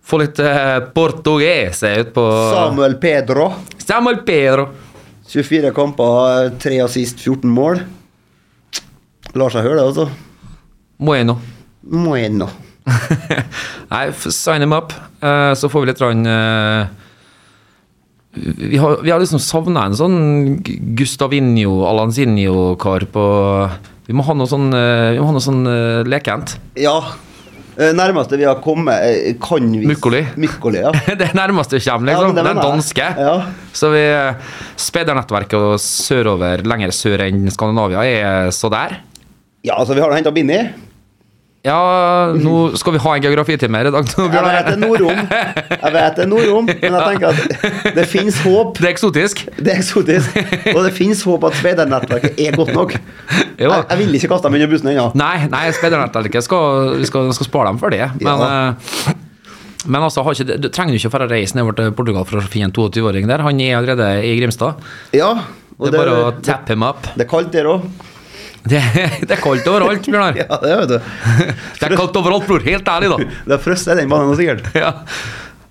[0.03, 2.23] Få litt uh, portugese ut på
[2.53, 3.51] Samuel Pedro.
[3.83, 4.67] Samuel Pedro.
[5.33, 7.79] 24 kamper, 3 assist, 14 mål.
[9.39, 10.09] Lar seg høre, det, altså.
[10.99, 11.39] Bueno.
[11.81, 12.49] nå.
[13.93, 14.91] Nei, sign him up,
[15.23, 16.91] uh, så får vi litt rann, uh,
[18.33, 20.19] vi, har, vi har liksom savna en sånn
[20.97, 23.25] Gustavinho, Alanzinho-kar på
[24.07, 26.57] Vi må ha noe sånn, eh, vi må ha noe sånn uh, lekent.
[26.79, 26.97] Ja.
[27.77, 30.91] eh, Nærmeste vi har kommet, kan vi Mykoli Mykoli, ja.
[31.21, 32.35] det nærmeste vi kommer, liksom.
[32.35, 33.09] Ja, den danske.
[33.23, 33.35] Ja.
[33.71, 34.03] Så vi
[34.83, 38.99] Speidernettverket sørover, lenger sør enn Skandinavia, er så der.
[39.63, 40.59] ja, altså, vi har henta Binni.
[41.63, 44.09] Ja, nå skal vi ha en geografitime her i dag.
[44.19, 45.19] Jeg vet det er nordom,
[45.71, 48.81] Jeg vet det er nordom, men jeg tenker at det fins håp.
[48.81, 49.45] Det er eksotisk.
[49.55, 50.35] Det er eksotisk.
[50.73, 52.97] Og det fins håp at speidernettverket er godt nok.
[52.99, 55.07] Jeg, jeg vil ikke kaste dem under bussen ennå.
[55.15, 58.11] Nei, nei Speidernettverket skal, vi skal, skal spare dem for det.
[58.19, 59.15] Men, ja.
[59.87, 62.73] men altså, har ikke, du trenger ikke å reise nedover til Portugal for å finne
[62.73, 63.47] en 22-åring der.
[63.47, 64.83] Han er allerede i Grimstad.
[65.15, 65.37] Ja.
[65.79, 67.07] Det er bare å tappe ham opp.
[67.15, 67.87] det er kaldt der òg.
[68.63, 68.79] Det,
[69.27, 70.37] det er kaldt overalt, Bjørnar.
[70.41, 70.97] Ja, det vet du.
[71.79, 72.63] Det er kaldt overalt, bror.
[72.63, 73.31] Helt ærlig, da.
[73.47, 74.69] Det er frosset den banen nå, sikkert.
[74.77, 74.93] Ja.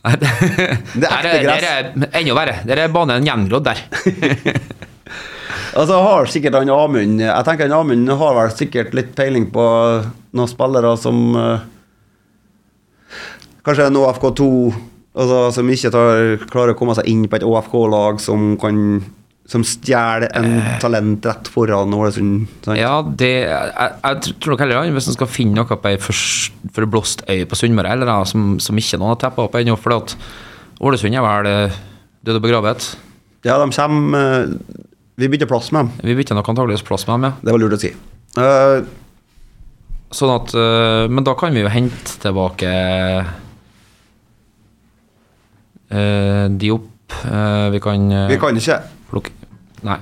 [0.02, 0.30] Det,
[0.98, 1.66] Det er ekte gress.
[1.66, 2.56] Der er enda verre.
[2.68, 3.84] Der er banen gjengrodd der.
[5.72, 9.62] Altså har sikkert han Amund Jeg tenker han Amund har vel sikkert litt peiling på
[10.36, 11.62] noen spillere som eh,
[13.64, 14.48] Kanskje en OFK2
[15.16, 18.76] altså, som ikke tar, klarer å komme seg inn på et OFK-lag som kan
[19.52, 22.46] Som stjeler en talent rett foran Ålesund.
[22.64, 22.78] sant?
[22.78, 27.26] Ja, det Jeg, jeg tror nok heller hvis han skal finne noe på ei forblåst
[27.28, 29.98] øy på Sunnmøre, eller noe som, som ikke noen har teppa opp ennå, for
[30.82, 31.76] Ålesund er vel eh,
[32.24, 32.88] død og begravet.
[33.44, 34.56] Ja, de kommer eh,
[35.20, 36.08] Vi bytter plass med dem.
[36.08, 37.32] Vi bytter nok antakeligvis plass med dem, ja.
[37.44, 37.92] Det var lurt å si.
[38.38, 38.80] Uh,
[40.12, 42.72] Sånn at, uh, men da kan vi jo hente tilbake
[45.92, 46.88] uh, opp
[47.24, 48.80] eh, vi kan eh, vi kan ikke
[49.86, 49.98] Nei.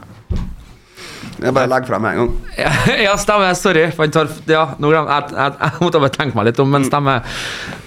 [1.40, 2.32] Jeg bare legger frem meg en gang.
[2.58, 2.70] Ja,
[3.06, 3.52] ja, stemmer.
[3.56, 3.86] Sorry.
[4.12, 4.94] tar, ja, jeg,
[5.32, 7.24] jeg, jeg måtte bare tenke meg litt om, men stemmer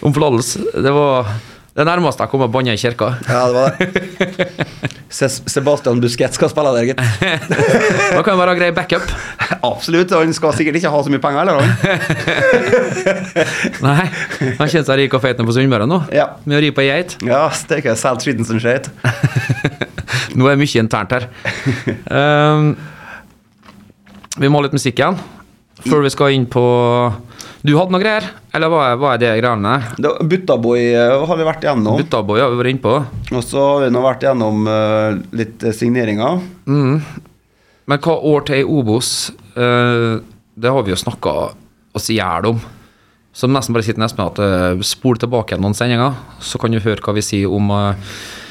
[0.02, 0.64] om forlatelse.
[0.84, 1.30] Det var
[1.74, 3.08] det nærmeste jeg kom å banne i kirka.
[3.26, 4.50] Ja, det var det.
[5.14, 7.02] Sebastian Busquets skal spille der, gitt.
[7.02, 9.06] Da kan det være grei backup.
[9.72, 10.14] Absolutt.
[10.14, 11.70] Han skal sikkert ikke ha så mye penger heller, han.
[13.86, 14.06] Nei,
[14.58, 16.02] han kjenner seg rik og feit nede på Sunnmøre nå.
[16.14, 16.32] Ja.
[16.46, 17.18] Med å ri på geit.
[17.26, 18.90] Ja, steike Selger skitten som skjeit.
[20.36, 21.28] Nå er det mye internt her.
[22.08, 22.74] Um,
[24.40, 25.20] vi må ha litt musikk igjen.
[25.84, 26.62] Før vi skal inn på
[27.66, 28.26] Du hadde noe greier?
[28.56, 29.74] Eller hva er, hva er det greiene?
[30.04, 31.98] Da- Buttaboy eh, har vi vært igjennom.
[32.00, 32.94] Buttaboy har vi vært innpå.
[33.34, 36.40] Og så har vi nå vært igjennom uh, litt signeringer.
[36.68, 37.22] signeringer.
[37.90, 40.18] Men hva år til i Obos, Uh,
[40.58, 41.32] det har vi jo snakka
[41.94, 42.62] oss i hjel om.
[43.34, 44.40] Så nesten bare sitter nesten med at
[44.78, 48.43] uh, spol tilbake noen sendinger, så kan du høre hva vi sier om eh, eh,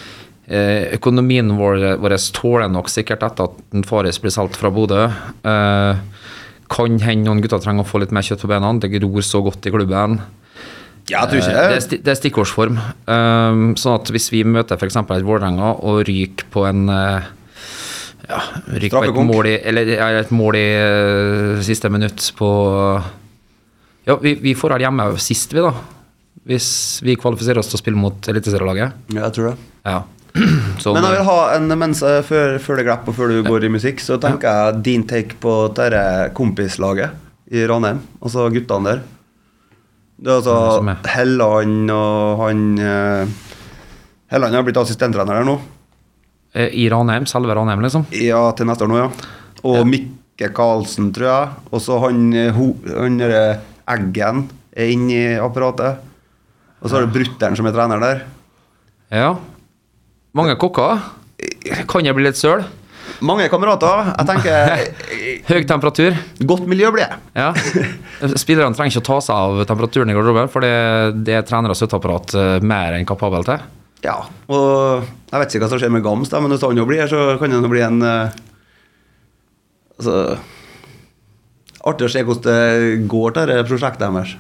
[0.99, 5.07] økonomien vår, vår tåler nok sikkert etter at en Fares blir solgt fra Bodø.
[5.09, 6.03] Eh,
[6.73, 8.73] kan hende noen gutter trenger å få litt mer kjøtt på beina.
[8.81, 10.21] Det gror så godt i klubben.
[11.11, 12.09] Ja, Eh, Det det.
[12.09, 12.79] er stikkordsform.
[13.77, 14.97] Sånn at hvis vi møter f.eks.
[14.97, 17.23] et Vålerenga og ryker på en eh,
[18.29, 18.38] ja,
[18.69, 22.49] ryker på et mål i, eller, et mål i eh, siste minutt på
[24.07, 25.73] Ja, vi, vi får her hjemme sist, vi, da.
[26.47, 28.97] Hvis vi kvalifiserer oss til å spille mot eliteserielaget.
[29.15, 29.57] Ja, jeg tror det.
[29.87, 30.01] Ja.
[30.83, 33.42] Så, Men jeg vil ha en mens jeg, før, før det glipper og før du
[33.47, 38.01] går i musikk, så tenker jeg din take på dette kompislaget i Ranheim.
[38.23, 39.03] Altså guttene der.
[40.23, 40.95] Det er altså?
[41.12, 43.33] Helland og han eh,
[44.33, 45.59] Helland har blitt assistenttrener der nå.
[46.55, 48.07] eh, I Ranheim, selve Ranheim, liksom.
[48.16, 49.11] Ja, til neste år nå, ja.
[49.68, 51.55] Og Mikke Karlsen, tror jeg.
[51.73, 53.21] Og så han, eh, han
[53.92, 56.01] Eggen er inne i apparatet.
[56.81, 58.23] Og så har du Brutter'n som er trener der.
[59.12, 59.35] Ja.
[60.37, 61.03] Mange kokker.
[61.90, 62.62] Kan jeg bli litt søl?
[63.23, 64.12] Mange kamerater.
[64.12, 64.87] Jeg tenker
[65.51, 66.16] Høy temperatur.
[66.49, 67.18] Godt miljø blir det.
[67.37, 67.51] Ja.
[68.38, 70.73] Spillerne trenger ikke å ta seg av temperaturen i garderoben, for det,
[71.27, 73.62] det er trener og støtteapparat eh, mer enn kapabel til.
[74.03, 74.16] Ja,
[74.51, 77.05] og jeg vet ikke hva som skjer med Gams, da, men hvis han jo blir
[77.05, 78.40] her, så kan det jo bli en eh,
[80.03, 80.16] Altså
[81.87, 84.33] Artig å se hvordan det går til dette prosjektet deres.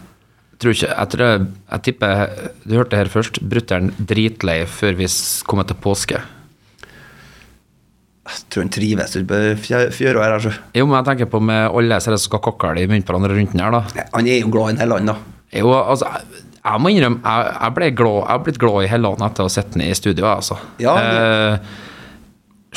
[0.62, 2.20] Tror ikke, jeg, tror, jeg tipper
[2.62, 3.40] Du hørte det her først.
[3.50, 5.08] Brutter'n dritlei før vi
[5.50, 6.20] kommer til påske.
[8.22, 10.36] Jeg tror han trives ute på fjø- fjøra her.
[10.38, 10.52] Altså.
[10.78, 13.56] Jo, men jeg tenker på med alle som skal kakle i munnen på hverandre rundt
[13.56, 14.06] den her, da.
[14.14, 15.16] Han er jo glad i hele Helland, da.
[15.58, 18.92] Jo, altså, jeg, jeg må innrømme, jeg, jeg, ble glad, jeg har blitt glad i
[18.92, 20.60] Helland etter å ha sett den i studio, altså.
[20.82, 21.74] Ja, eh,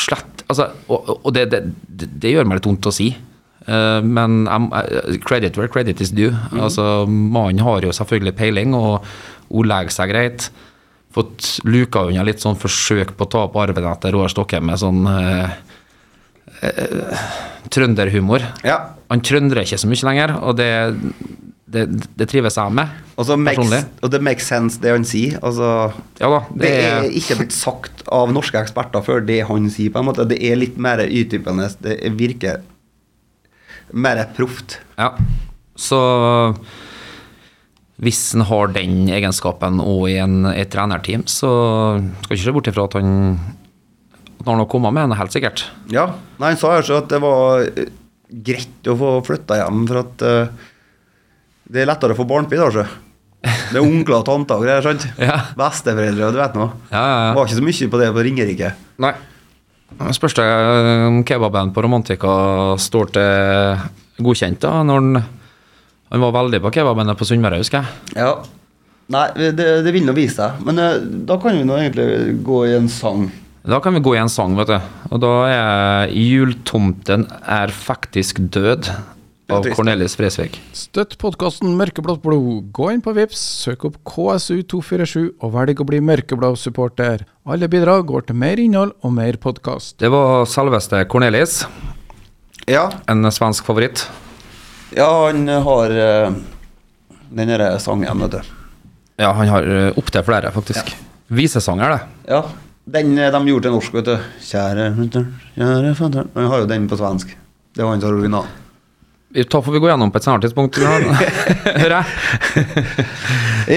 [0.02, 3.08] slett Altså, og, og det, det, det, det gjør meg litt vondt å si.
[3.66, 6.34] Eh, men eh, credit where credit is due.
[6.52, 6.62] Mm.
[6.68, 9.06] Altså, Mannen har jo selvfølgelig peiling, og
[9.50, 10.50] ordlegger seg greit.
[11.16, 14.82] Fått luka unna litt sånn forsøk på å ta opp arven etter Roar Stokke med
[14.82, 15.56] sånn eh,
[16.62, 17.26] eh,
[17.72, 18.46] trønderhumor.
[18.68, 18.82] Ja.
[19.12, 20.70] Han trøndrer ikke så mye lenger, og det,
[21.72, 21.86] det,
[22.20, 23.02] det trives jeg med.
[23.16, 25.38] Og, makes, og det makes sense, det han sier.
[25.40, 25.72] Altså,
[26.20, 30.02] Ja da, det er ikke blitt sagt av norske eksperter før det han sier, på
[30.02, 30.28] en måte.
[30.28, 31.70] Det er litt mer utdypende.
[31.86, 32.60] Det virker
[33.96, 34.80] mer proft.
[35.00, 35.14] Ja,
[35.76, 36.00] så
[38.04, 41.52] hvis han har den egenskapen òg i en, et trenerteam, så
[42.26, 43.14] skal ikke se bort ifra at han
[44.46, 45.64] at han har noe å komme med, helt sikkert.
[45.90, 46.10] Ja.
[46.38, 47.88] Nei, han sa jo at det var eh,
[48.46, 50.68] greit å få flytta hjem, for at uh,
[51.72, 52.84] det er lettere å få barnepid, altså.
[53.42, 55.08] Det er onkler og tanter og greier, sant?
[55.18, 55.40] Ja.
[55.58, 56.68] Besteforeldre, du vet nå.
[56.92, 57.32] Ja, ja, ja.
[57.40, 58.72] Var ikke så mye på det på Ringerike.
[59.02, 59.16] Nei.
[60.16, 60.46] Spørs det
[61.08, 62.34] om kebaben på Romantika
[62.82, 65.24] står til godkjent, da, når han,
[66.12, 68.20] han var veldig på kebaben på Sunnmøre, husker jeg.
[68.26, 68.34] Ja.
[69.14, 70.62] Nei, det, det vil nå vise seg.
[70.66, 73.28] Men eh, da kan vi nå egentlig gå i en sang.
[73.66, 74.78] Da kan vi gå i en sang, vet du.
[75.14, 78.90] Og da er 'Jultomten er faktisk død'
[79.52, 79.76] av trist.
[79.78, 80.58] Cornelis Fresvik.
[80.76, 82.72] Støtt podkasten Mørkeblått blod.
[82.76, 87.26] Gå inn på Vips, søk opp KSU247 og velg å bli mørkeblå supporter.
[87.46, 89.98] Alle bidrag går til mer innhold og mer podkast.
[90.02, 91.64] Det var selveste Cornelis,
[92.66, 94.08] Ja, en svensk favoritt.
[94.96, 96.34] ja han har uh,
[97.30, 98.54] den derre sangen, vet du.
[99.22, 100.96] Ja, han har uh, opptil flere, faktisk.
[101.28, 102.32] Visesanger, det.
[102.34, 102.44] Ja,
[102.86, 104.16] den eh, de gjorde til norsk, vet du.
[104.46, 104.92] Kjære
[105.56, 106.30] kjære fatter'n.
[106.36, 107.34] Han har jo den på svensk.
[107.76, 108.46] Det var han som har original.
[109.36, 110.78] Da får vi gå gjennom på et senere tidspunkt.
[111.82, 112.06] Hører jeg.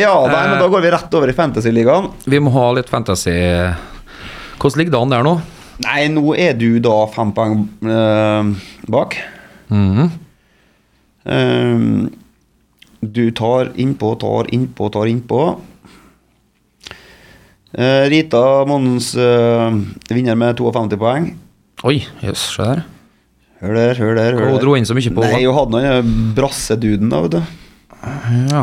[0.04, 2.10] Ja, nei, men da går vi rett over i Fantasyligaen.
[2.28, 3.34] Vi må ha litt fantasy.
[4.58, 5.32] Hvordan ligger det an der nå?
[5.84, 8.50] Nei, nå er du da fem poeng øh,
[8.90, 9.16] bak.
[9.70, 10.10] Mm -hmm.
[11.24, 12.10] um,
[13.00, 15.60] du tar innpå, tar innpå, tar innpå.
[17.78, 19.70] Uh, Rita Mons uh,
[20.08, 21.38] vinner med 52 poeng.
[21.84, 22.82] Oi, jøss, se der.
[23.58, 24.36] Hør der, hør der.
[24.38, 24.60] hør der.
[24.62, 25.24] dro inn så mye på?
[25.24, 27.40] Nei, hun hadde noen brasseduden, da, vet du.
[28.52, 28.62] Ja.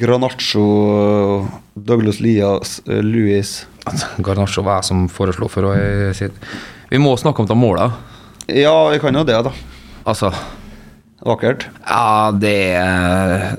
[0.00, 0.64] Granaccio,
[1.76, 3.66] Douglas Lias, eh, Louis
[4.24, 5.74] Garnaccio var jeg som foreslo for å
[6.16, 6.30] si
[6.88, 7.90] Vi må snakke om de måla.
[8.48, 9.52] Ja, vi kan jo det, da.
[10.08, 10.32] Altså
[11.24, 11.62] Vakkert.
[11.88, 12.56] Ja, det,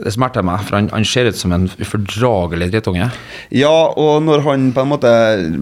[0.03, 3.07] det smerter meg, for han, han ser ut som en ufordragelig drittunge.
[3.49, 5.13] Ja, og når han på en måte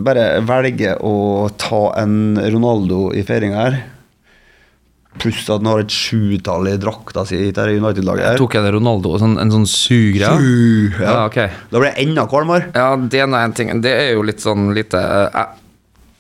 [0.04, 3.78] bare velger å ta en Ronaldo i feiringa her,
[5.22, 9.16] pluss at han har et sjutall i drakta si dette United-laget Tok jeg det Ronaldo,
[9.22, 10.32] sånn, en sånn sugre?
[10.40, 11.04] Su, ja.
[11.04, 11.52] Ja, okay.
[11.72, 12.72] Da blir jeg enda kvalmere.
[12.74, 13.70] Ja, det er en ting.
[13.84, 15.62] Det er jo litt sånn lite eh, Jeg,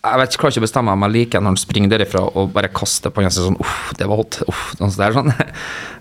[0.03, 2.51] jeg vet ikke, klarer ikke å bestemme om jeg liker når han springer derifra og
[2.55, 4.41] bare kaster på en sånn Uff, det var hot.
[4.51, 5.33] Uff, sånn sånn.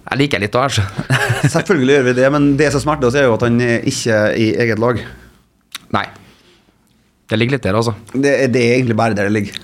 [0.02, 1.52] Jeg liker litt av det, altså.
[1.54, 4.34] Selvfølgelig gjør vi det, men det som smerter oss, er jo at han ikke er
[4.34, 4.98] i eget lag.
[5.94, 6.08] Nei.
[7.32, 7.94] Det ligger litt der, altså.
[8.12, 9.54] Det, det er egentlig bare der det ligger.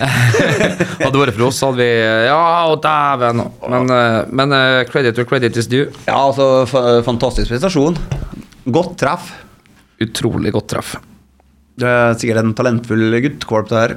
[1.04, 1.86] Hadde det vært for oss, hadde vi
[2.26, 3.44] Ja, og dæven.
[3.70, 5.86] Men, eh, men eh, credit to credit is due.
[6.08, 7.94] Ja, altså, fa- fantastisk prestasjon.
[8.74, 9.30] Godt treff.
[10.02, 10.96] Utrolig godt treff.
[11.78, 13.94] Det er sikkert en talentfull guttekvalp, det her.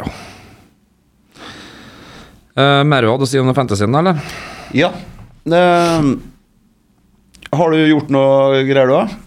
[0.00, 0.02] Ja.
[2.58, 4.18] Uh, mer du hadde å si om den fantasyen, eller?
[4.74, 4.90] Ja.
[5.46, 6.14] Uh,
[7.54, 9.20] har du gjort noe greier, du, da?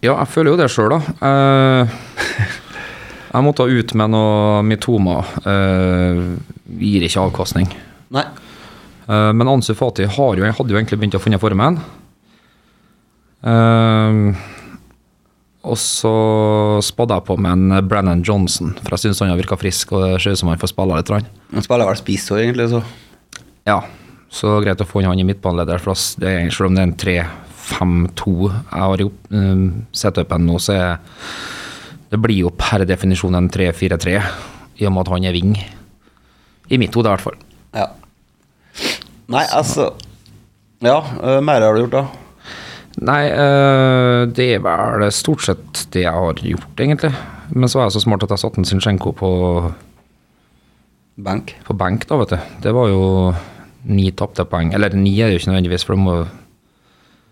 [0.00, 1.00] Ja, jeg føler jo det sjøl, da.
[1.28, 1.96] Eh,
[3.30, 5.18] jeg måtte ut med noe Mitoma.
[5.44, 6.22] eh,
[6.80, 7.68] gir ikke avkastning.
[8.16, 8.24] Nei.
[9.06, 11.82] Eh, men Ansu Fati har jo, hadde jo egentlig begynt å finne formen.
[15.60, 16.10] Og så
[16.84, 19.92] spadde jeg på med en Brennan Johnson, for jeg syns han har virka frisk.
[19.92, 21.12] Og det ser ut som han får spille litt.
[21.52, 22.80] Han spiller vel spiss òg, egentlig, så.
[23.68, 23.82] Ja,
[24.32, 26.14] så greit å få inn han i midtbanelederplass.
[26.20, 26.98] Det er, selv om det er en
[27.70, 29.64] 3-5-2 jeg har opp- um,
[29.96, 30.98] setupen nå, så er
[32.10, 34.16] det blir jo per definisjon en 3-4-3,
[34.82, 35.52] i og med at han er wing.
[36.70, 37.36] I mitt hode, i hvert fall.
[37.74, 37.86] Ja.
[39.30, 39.92] Nei, altså
[40.82, 42.02] Ja, hva mer har du gjort, da?
[43.06, 47.12] Nei, eh, det er vel stort sett det jeg har gjort, egentlig.
[47.54, 49.30] Men så var jeg så smart at jeg satte en Zinchenko på,
[51.20, 51.54] Benk.
[51.66, 52.38] på benk, da, vet du.
[52.64, 53.02] Det var jo
[53.92, 54.72] ni tapte poeng.
[54.74, 56.16] Eller ni er det jo ikke nødvendigvis, for det må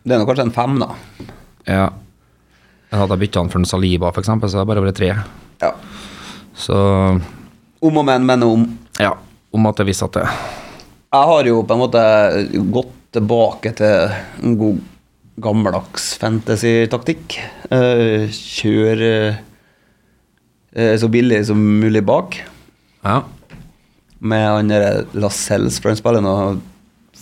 [0.09, 0.91] Det er nå kanskje en fem, da.
[1.69, 1.87] Ja.
[2.89, 5.11] Jeg hadde bytta han for en Saliba, eksempel, så det har bare vært tre.
[5.61, 5.73] Ja.
[6.57, 6.77] Så
[7.85, 8.63] Om og men, men om.
[8.99, 9.13] ja,
[9.55, 12.01] om at jeg visste at det Jeg har jo på en måte
[12.75, 14.81] gått tilbake til en god
[15.41, 17.37] gammeldags fantasy-taktikk.
[17.71, 22.41] Eh, kjør eh, så billig som mulig bak.
[23.05, 23.21] Ja.
[24.19, 26.35] Med han derre Lascelles, for han spiller nå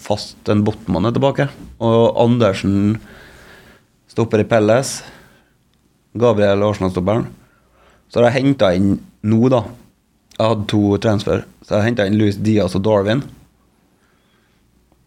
[0.07, 1.49] fast en Botman er tilbake.
[1.83, 2.97] Og Andersen
[4.11, 5.01] stopper i Pelles.
[6.17, 7.27] Gabriel Arsenal-stopperen.
[8.09, 8.95] Så har jeg henta inn
[9.27, 9.65] nå, da,
[10.37, 13.23] Jeg hadde to transfer, så jeg henta inn Louis Diaz og Darwin.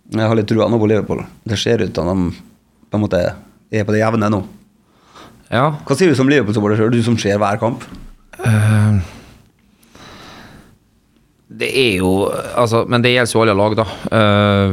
[0.10, 1.22] Jeg har litt trua nå på Liverpool.
[1.46, 2.32] Det ser ut som de
[2.90, 4.40] på en måte er på det jevne nå.
[5.54, 5.68] Ja.
[5.86, 7.86] Hva sier du som Liverpool-supporter sjøl, du som ser hver kamp?
[8.42, 9.00] eh,
[11.50, 13.86] det er jo Altså, men det gjelder jo alle lag, da.
[14.20, 14.70] Eh,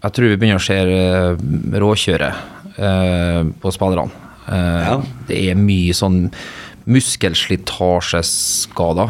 [0.00, 1.36] jeg tror vi begynner å se uh,
[1.82, 2.34] råkjøret
[2.80, 4.08] eh, på spillerne.
[4.48, 4.94] Eh, Ja.
[5.28, 6.30] Det er mye sånn
[6.90, 9.08] muskelslitasjeskader.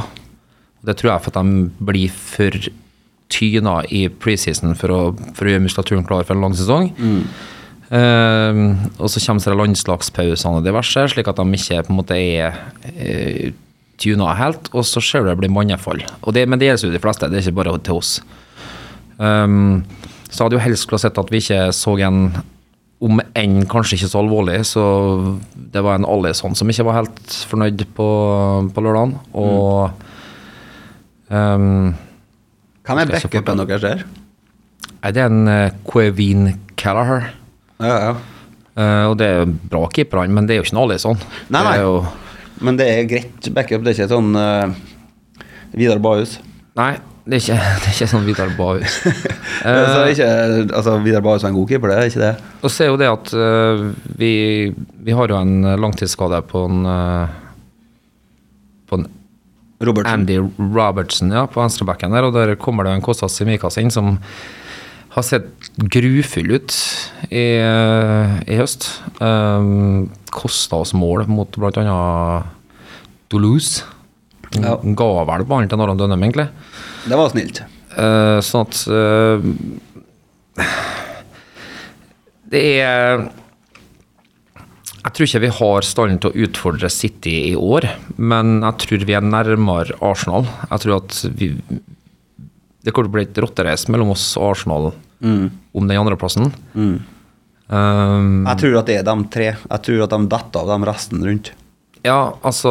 [0.84, 1.48] Det tror jeg for at de
[1.90, 2.50] blir for
[3.30, 6.90] tyna i preseason for å, for å gjøre muskulaturen klar for en lang sesong.
[7.90, 8.54] Eh,
[8.98, 12.50] og så kommer det landslagspausene og diverse, slik at de ikke på en måte er
[12.96, 13.52] eh,
[14.00, 14.70] tuna helt.
[14.74, 16.02] Og så ser du det blir mannefall.
[16.32, 18.14] Det, men det gjelder jo de fleste, det er ikke bare til oss.
[19.20, 19.82] Um,
[20.30, 22.24] så hadde jo helst skulle sett at vi ikke så en
[23.00, 24.82] om enn kanskje ikke så alvorlig, så
[25.72, 28.08] det var en Alison som ikke var helt fornøyd på,
[28.76, 29.14] på lørdagen.
[29.40, 29.88] Og
[31.32, 31.94] um,
[32.84, 34.04] Hvem er Skal jeg se backupen deres der?
[35.00, 37.30] Nei, det er en uh, Queveen Callagher.
[37.80, 38.12] Ja, ja.
[38.76, 41.24] Uh, og det er jo bra keeper, han, men det er jo ikke en Alison.
[41.48, 41.64] Nei, nei.
[41.64, 41.96] Det er jo,
[42.64, 44.73] Men det er greit backup, det er ikke sånn uh,
[45.77, 46.38] Vidar Bahus.
[46.79, 46.92] nei,
[47.25, 48.99] det er ikke, det er ikke sånn Vidar Bahus.
[49.64, 50.31] så ikke,
[50.68, 52.35] altså, Vidar Bahus er en god keeper, det er ikke det?
[52.61, 53.87] Og så er jo det at uh,
[54.20, 54.35] vi,
[55.07, 57.73] vi har jo en langtidsskade på en, uh,
[58.90, 59.09] på en
[59.81, 60.12] Robertson.
[60.12, 64.18] Andy Robertson ja, på venstrebacken der, og der kommer det en Kostas Simikas inn som
[65.11, 66.75] har sett grufull ut
[67.33, 68.90] i, i høst.
[69.18, 71.99] Um, Kosta oss mål mot bl.a.
[73.31, 73.85] Toulouse.
[74.59, 74.77] Ja.
[74.83, 76.49] Ga vel ballen til Naran Dønnem, egentlig.
[77.07, 77.62] Det var snilt.
[77.90, 79.43] Uh, sånn at uh,
[82.51, 83.25] Det er
[85.01, 89.07] Jeg tror ikke vi har stallen til å utfordre City i år, men jeg tror
[89.09, 90.47] vi er nærmere Arsenal.
[90.69, 94.93] Jeg tror at vi Det kommer til å bli et rotterace mellom oss og Arsenal
[95.21, 96.53] om den andreplassen.
[97.70, 99.48] Um, Jeg tror at det er de tre.
[99.54, 101.52] Jeg tror at de detter av de resten rundt.
[102.02, 102.70] Ja, altså,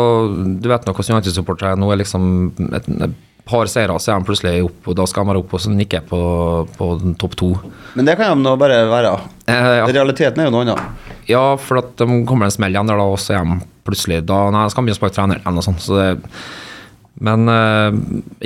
[0.60, 1.80] du vet nå hvordan United-supportere er.
[1.80, 2.30] Nå er liksom
[2.76, 3.18] et, et
[3.50, 5.72] par seire, så er de plutselig opp, og da skal de være oppe og så
[5.74, 6.20] nikke på,
[6.78, 7.52] på den topp to.
[7.98, 9.14] Men det kan de nå bare være.
[9.50, 9.88] Eh, ja.
[9.90, 11.14] Realiteten er jo noe annet.
[11.30, 14.20] ja, for at de kommer en smell igjen der, da, og så er de plutselig
[14.30, 15.82] da, Nei, jeg skal begynne å sparke trener, eller noe sånt.
[15.82, 16.10] Så det,
[17.26, 17.98] men eh,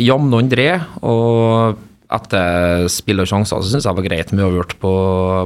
[0.05, 0.69] jamne André,
[1.03, 1.81] og
[2.13, 4.93] etter spill og sjanser, så syns jeg var greit med uavgjort på,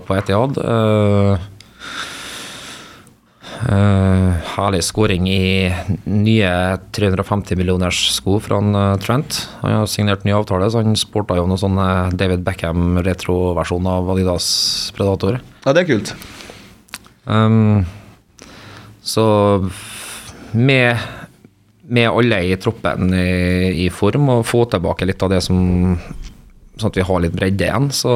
[0.08, 0.60] på Etihad.
[0.62, 1.38] Uh,
[3.58, 5.66] Uh, herlig skåring i
[6.06, 6.50] nye
[6.94, 9.40] 350 millioners sko fra han, uh, Trent.
[9.64, 13.90] Han har signert ny avtale, så han sporta jo noe sånn eh, David Beckham retroversjon
[13.90, 14.48] av Adidas
[14.98, 15.40] Predator.
[15.66, 16.14] Ja, det er kult.
[17.26, 17.88] Um,
[19.02, 19.26] så
[20.54, 21.02] med,
[21.90, 25.98] med alle i troppen i, i form, og få tilbake litt av det som
[26.78, 28.16] Sånn at vi har litt bredde igjen, så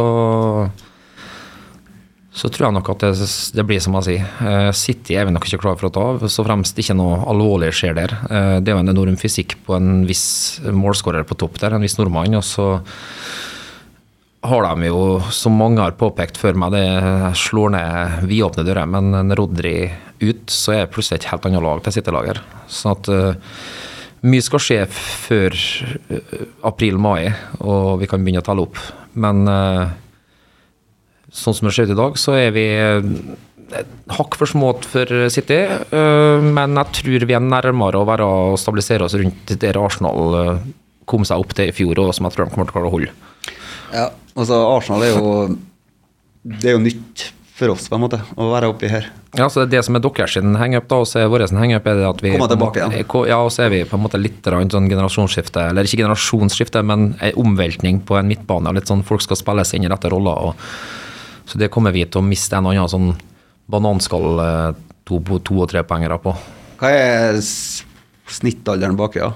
[2.32, 3.26] så tror jeg nok at det,
[3.58, 4.28] det blir som jeg sier.
[4.48, 7.18] Eh, City er vi nok ikke klar for å ta av, så fremst ikke noe
[7.28, 8.14] alvorlig skjer der.
[8.24, 11.84] Eh, det er jo en enorm fysikk på en viss målskårer på topp der, en
[11.84, 12.38] viss nordmann.
[12.40, 12.70] Og så
[14.48, 18.88] har de jo, som mange har påpekt før meg, det slår ned vidåpne dører.
[18.96, 19.76] Men når Rodri
[20.24, 22.40] ut, så er det plutselig et helt annet lag til City-lager.
[22.72, 23.58] Sånn at eh,
[24.28, 25.56] mye skal skje før
[26.14, 27.32] eh, april-mai,
[27.66, 28.82] og vi kan begynne å telle opp.
[29.14, 29.94] Men eh,
[31.32, 32.68] sånn som det ser ut i dag, så er vi
[34.12, 35.62] hakk for smått for City.
[36.44, 40.36] Men jeg tror vi er nærmere å være å stabilisere oss rundt der Arsenal
[41.08, 42.90] kom seg opp til i fjor, og som jeg tror de kommer til å klare
[42.90, 43.14] å holde.
[43.92, 45.32] Ja, altså Arsenal er jo
[46.42, 47.26] Det er jo nytt
[47.62, 49.08] for oss, på en måte, å være oppi her.
[49.38, 51.88] Ja, så det er det som er deres hangup, da, og så er vår hangup
[51.88, 52.96] er det at vi Komme tilbake igjen.
[53.30, 57.12] Ja, og så er vi på en måte litt sånn generasjonsskifte, eller ikke generasjonsskifte, men
[57.22, 58.72] en omveltning på en midtbane.
[58.72, 60.52] og Litt sånn folk skal spille seg inn i rette roller.
[60.52, 63.14] og Så det kommer vi til å miste en annen sånn
[63.72, 66.36] bananskall eh, to, to og tre poengere på.
[66.82, 69.32] Hva er snittalderen baki, ja?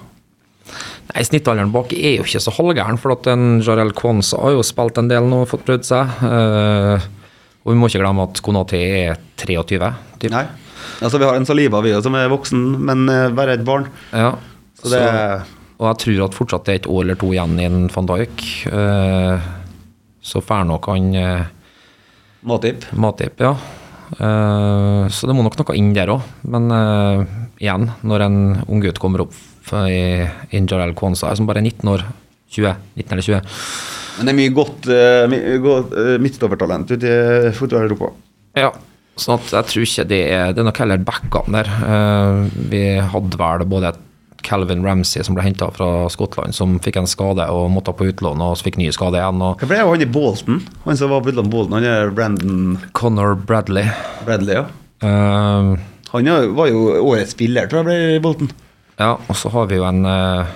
[1.13, 4.65] Nei, Snittalderen bak er jo ikke så halvgæren, for at en Jarel Kwanza har jo
[4.65, 6.15] spilt en del nå og fått prøvd seg.
[6.26, 7.05] Eh,
[7.66, 9.89] og vi må ikke glemme at Konati er 23.
[10.22, 10.30] Typ.
[10.34, 10.45] Nei.
[11.01, 13.88] Altså, vi har en Saliba, vi, som er voksen, men eh, bare et barn.
[14.13, 14.36] Ja,
[14.78, 15.05] Så det
[15.76, 18.05] og jeg tror at fortsatt det er et år eller to igjen i en van
[18.07, 18.43] Dijk.
[18.72, 19.43] Uh,
[20.24, 21.49] så får nok han uh,
[22.47, 22.86] Matip.
[22.95, 23.51] Matip, ja.
[24.16, 26.24] Uh, så det må nok noe inn der òg.
[26.47, 27.26] Men uh,
[27.59, 28.39] igjen, når en
[28.70, 30.24] unggutt kommer opp i,
[30.55, 32.07] Injarel Jarel Kwanza, som bare er 19 år
[32.55, 37.53] 20, 19 eller 20 Men det er mye godt, uh, godt uh, midtstoppertalent ute i
[37.55, 38.11] fotball-Europa.
[38.55, 38.72] Ja,
[39.20, 41.72] sånn at jeg tror ikke det er Det er nok heller backene der.
[41.84, 43.95] Uh, vi hadde vel både
[44.45, 48.43] Calvin Ramsey som ble henta fra Skottland, som fikk en skade og måtte på utlån,
[48.45, 49.41] og så fikk ny skade igjen.
[49.41, 50.61] Og Hva ble det av han i Bolton?
[50.86, 53.89] Han som var på utlån Bolton, han er Brandon Connor Bradley.
[54.28, 54.68] Bradley, ja.
[55.03, 55.74] Uh,
[56.13, 58.53] Han var jo årets spiller, tror jeg, ble i Bolton.
[59.01, 60.53] ja, og så har vi jo en uh,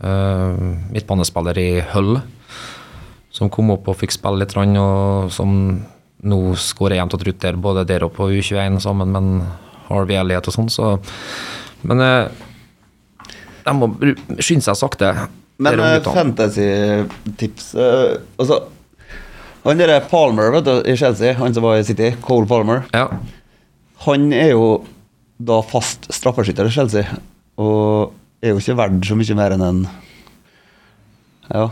[0.00, 0.62] eh,
[0.94, 2.16] midtbanespiller i Hull
[3.38, 5.52] som kom opp og fikk spille litt, og som
[6.26, 9.44] nå skårer jevnt og trutt der, både der og på U21 sammen med
[9.88, 10.96] Harvey Elliot og sånn, så
[11.86, 12.26] Men eh,
[13.62, 13.86] de må
[14.42, 15.12] skynde seg sakte.
[15.62, 18.58] Men eh, fantasy-tips eh, Altså,
[19.64, 23.06] han derre Palmer vet du, i Chelsea, han som var i City, Cole Palmer, Ja.
[24.06, 24.68] han er jo
[25.38, 27.06] da fast straffeskytter i Chelsea,
[27.62, 29.80] og er jo ikke verdt så mye mer enn en
[31.48, 31.68] Ja,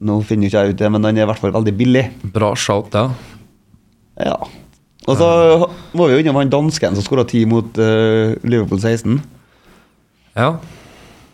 [0.00, 2.06] nå finner ikke jeg ut det, men den er i hvert fall veldig billig.
[2.34, 3.10] Bra shout, ja.
[4.20, 4.36] Ja.
[5.08, 5.26] Og så
[5.96, 9.20] må vi jo innom han dansken som skåra ti mot uh, Liverpool 16.
[10.36, 10.52] ja.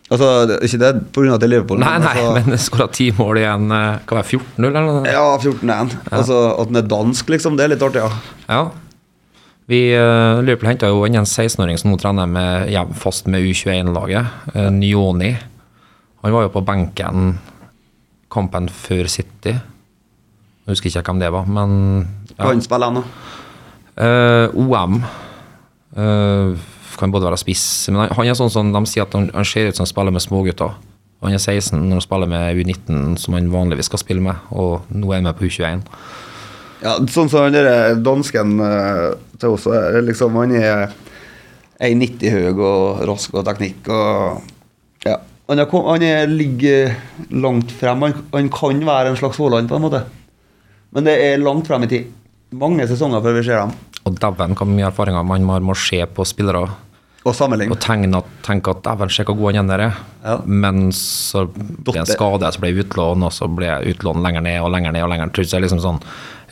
[0.07, 1.35] Altså, det- ikke det pga.
[1.35, 4.15] at det er Liverpool, Nei, nei, altså, men skåra ti mål igjen Kan være Hva
[4.15, 5.11] var det, 14-0, eller noe?
[5.11, 5.97] Ja, 14-1.
[6.15, 8.11] Altså, at den er dansk, liksom, det er litt artig, ja.
[8.47, 8.61] Ja.
[9.67, 13.43] Vi, uh, Liverpool henta jo inn en 16-åring som nå trener med, ja, fast med
[13.43, 15.33] U21-laget, uh, Nyoni.
[16.23, 17.33] Han var jo på benken
[18.33, 19.55] kampen før City.
[19.55, 21.77] Jeg husker ikke hvem det var, men
[22.33, 22.43] ja.
[22.43, 23.05] Kan spille han, da.
[23.97, 25.01] Eh, OM
[25.97, 26.53] Uh,
[26.97, 29.47] kan både være spiss, men han, han er sånn som de sier at han, han
[29.49, 30.75] ser ut som han spiller med smågutter.
[31.25, 34.89] Han er 16 når han spiller med U19, som han vanligvis skal spille med, og
[34.93, 35.85] nå er han med på U21.
[36.83, 39.65] Ja, sånn som den der dansken eh, til oss,
[40.05, 40.83] liksom, han er
[41.85, 44.45] 1,90 høy og rask og teknikk og
[45.07, 45.21] Ja.
[45.47, 46.95] Han, er, han er, ligger
[47.31, 48.03] langt frem.
[48.03, 50.01] Han, han kan være en slags Haaland, på en måte.
[50.91, 52.09] Men det er langt frem i tid.
[52.57, 53.77] Mange sesonger før vi ser dem.
[54.07, 56.67] Og dæven, hvor mye erfaringer man må, må se på spillere
[57.27, 57.75] Og sammenligne.
[57.75, 59.85] og tegne tenke at dæven, se hvor god han er.
[60.23, 60.39] Ja.
[60.47, 62.15] Men så ble en Dotter.
[62.15, 65.03] skade, så ble jeg utlån, og så ble jeg utlån lenger ned og lenger ned.
[65.03, 65.47] og lenger ned.
[65.47, 66.01] Så liksom sånn,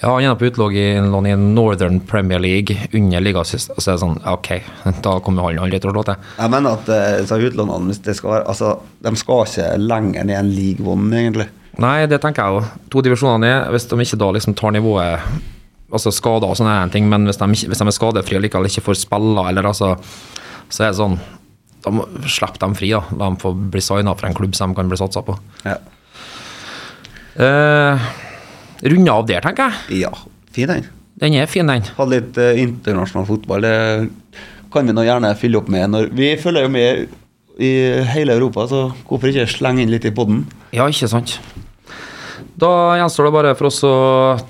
[0.03, 3.71] ja, Han er på utlån i, Northern Premier League under ligasist.
[3.71, 4.51] Og så er det sånn, ok,
[5.07, 6.17] da kommer han aldri til å slå til.
[6.39, 10.25] Jeg mener at eh, så utlånene hvis det skal være, altså, De skal ikke lenger
[10.27, 11.49] ned enn league one, egentlig.
[11.79, 12.71] Nei, det tenker jeg òg.
[12.91, 15.21] To divisjoner ned, hvis de ikke da liksom tar nivået
[15.95, 18.67] Altså skader og sånne her ting, men hvis de, hvis de er skadefrie og likevel
[18.67, 19.93] ikke får spille, eller altså
[20.73, 21.19] Så er det sånn
[21.85, 23.03] Da må Slipp dem fri, da.
[23.19, 25.37] La dem få bli signa for en klubb som de kan bli satsa på.
[25.67, 25.77] Ja.
[27.37, 28.07] Eh,
[28.85, 30.05] Runde av der, tenker jeg.
[30.05, 30.13] ja.
[30.55, 30.85] Fin den.
[31.19, 31.83] Den er fin, den.
[31.97, 33.65] Ha litt eh, internasjonal fotball.
[33.65, 34.45] Det
[34.75, 35.89] kan vi nå gjerne fylle opp med.
[35.91, 37.71] Når, vi følger jo med i
[38.11, 40.45] hele Europa, så hvorfor ikke slenge inn litt i poden?
[40.75, 41.37] Ja, ikke sant.
[42.59, 43.95] Da gjenstår det bare for oss å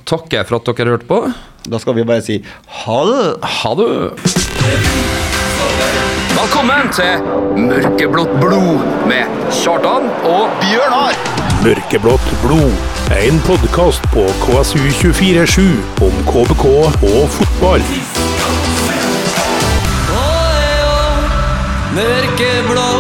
[0.09, 1.21] takke for at dere hørte på.
[1.69, 2.41] Da skal vi bare si
[2.85, 3.27] ha det!
[3.61, 5.14] Ha det!
[6.35, 7.21] Velkommen til
[7.63, 11.15] Mørkeblått blod med Kjartan og Bjørnar!
[11.63, 12.75] Mørkeblått blod.
[13.15, 15.69] En podkast på KSU247
[16.03, 16.65] om KBK
[17.13, 17.87] og fotball.
[21.95, 22.94] Mørkeblå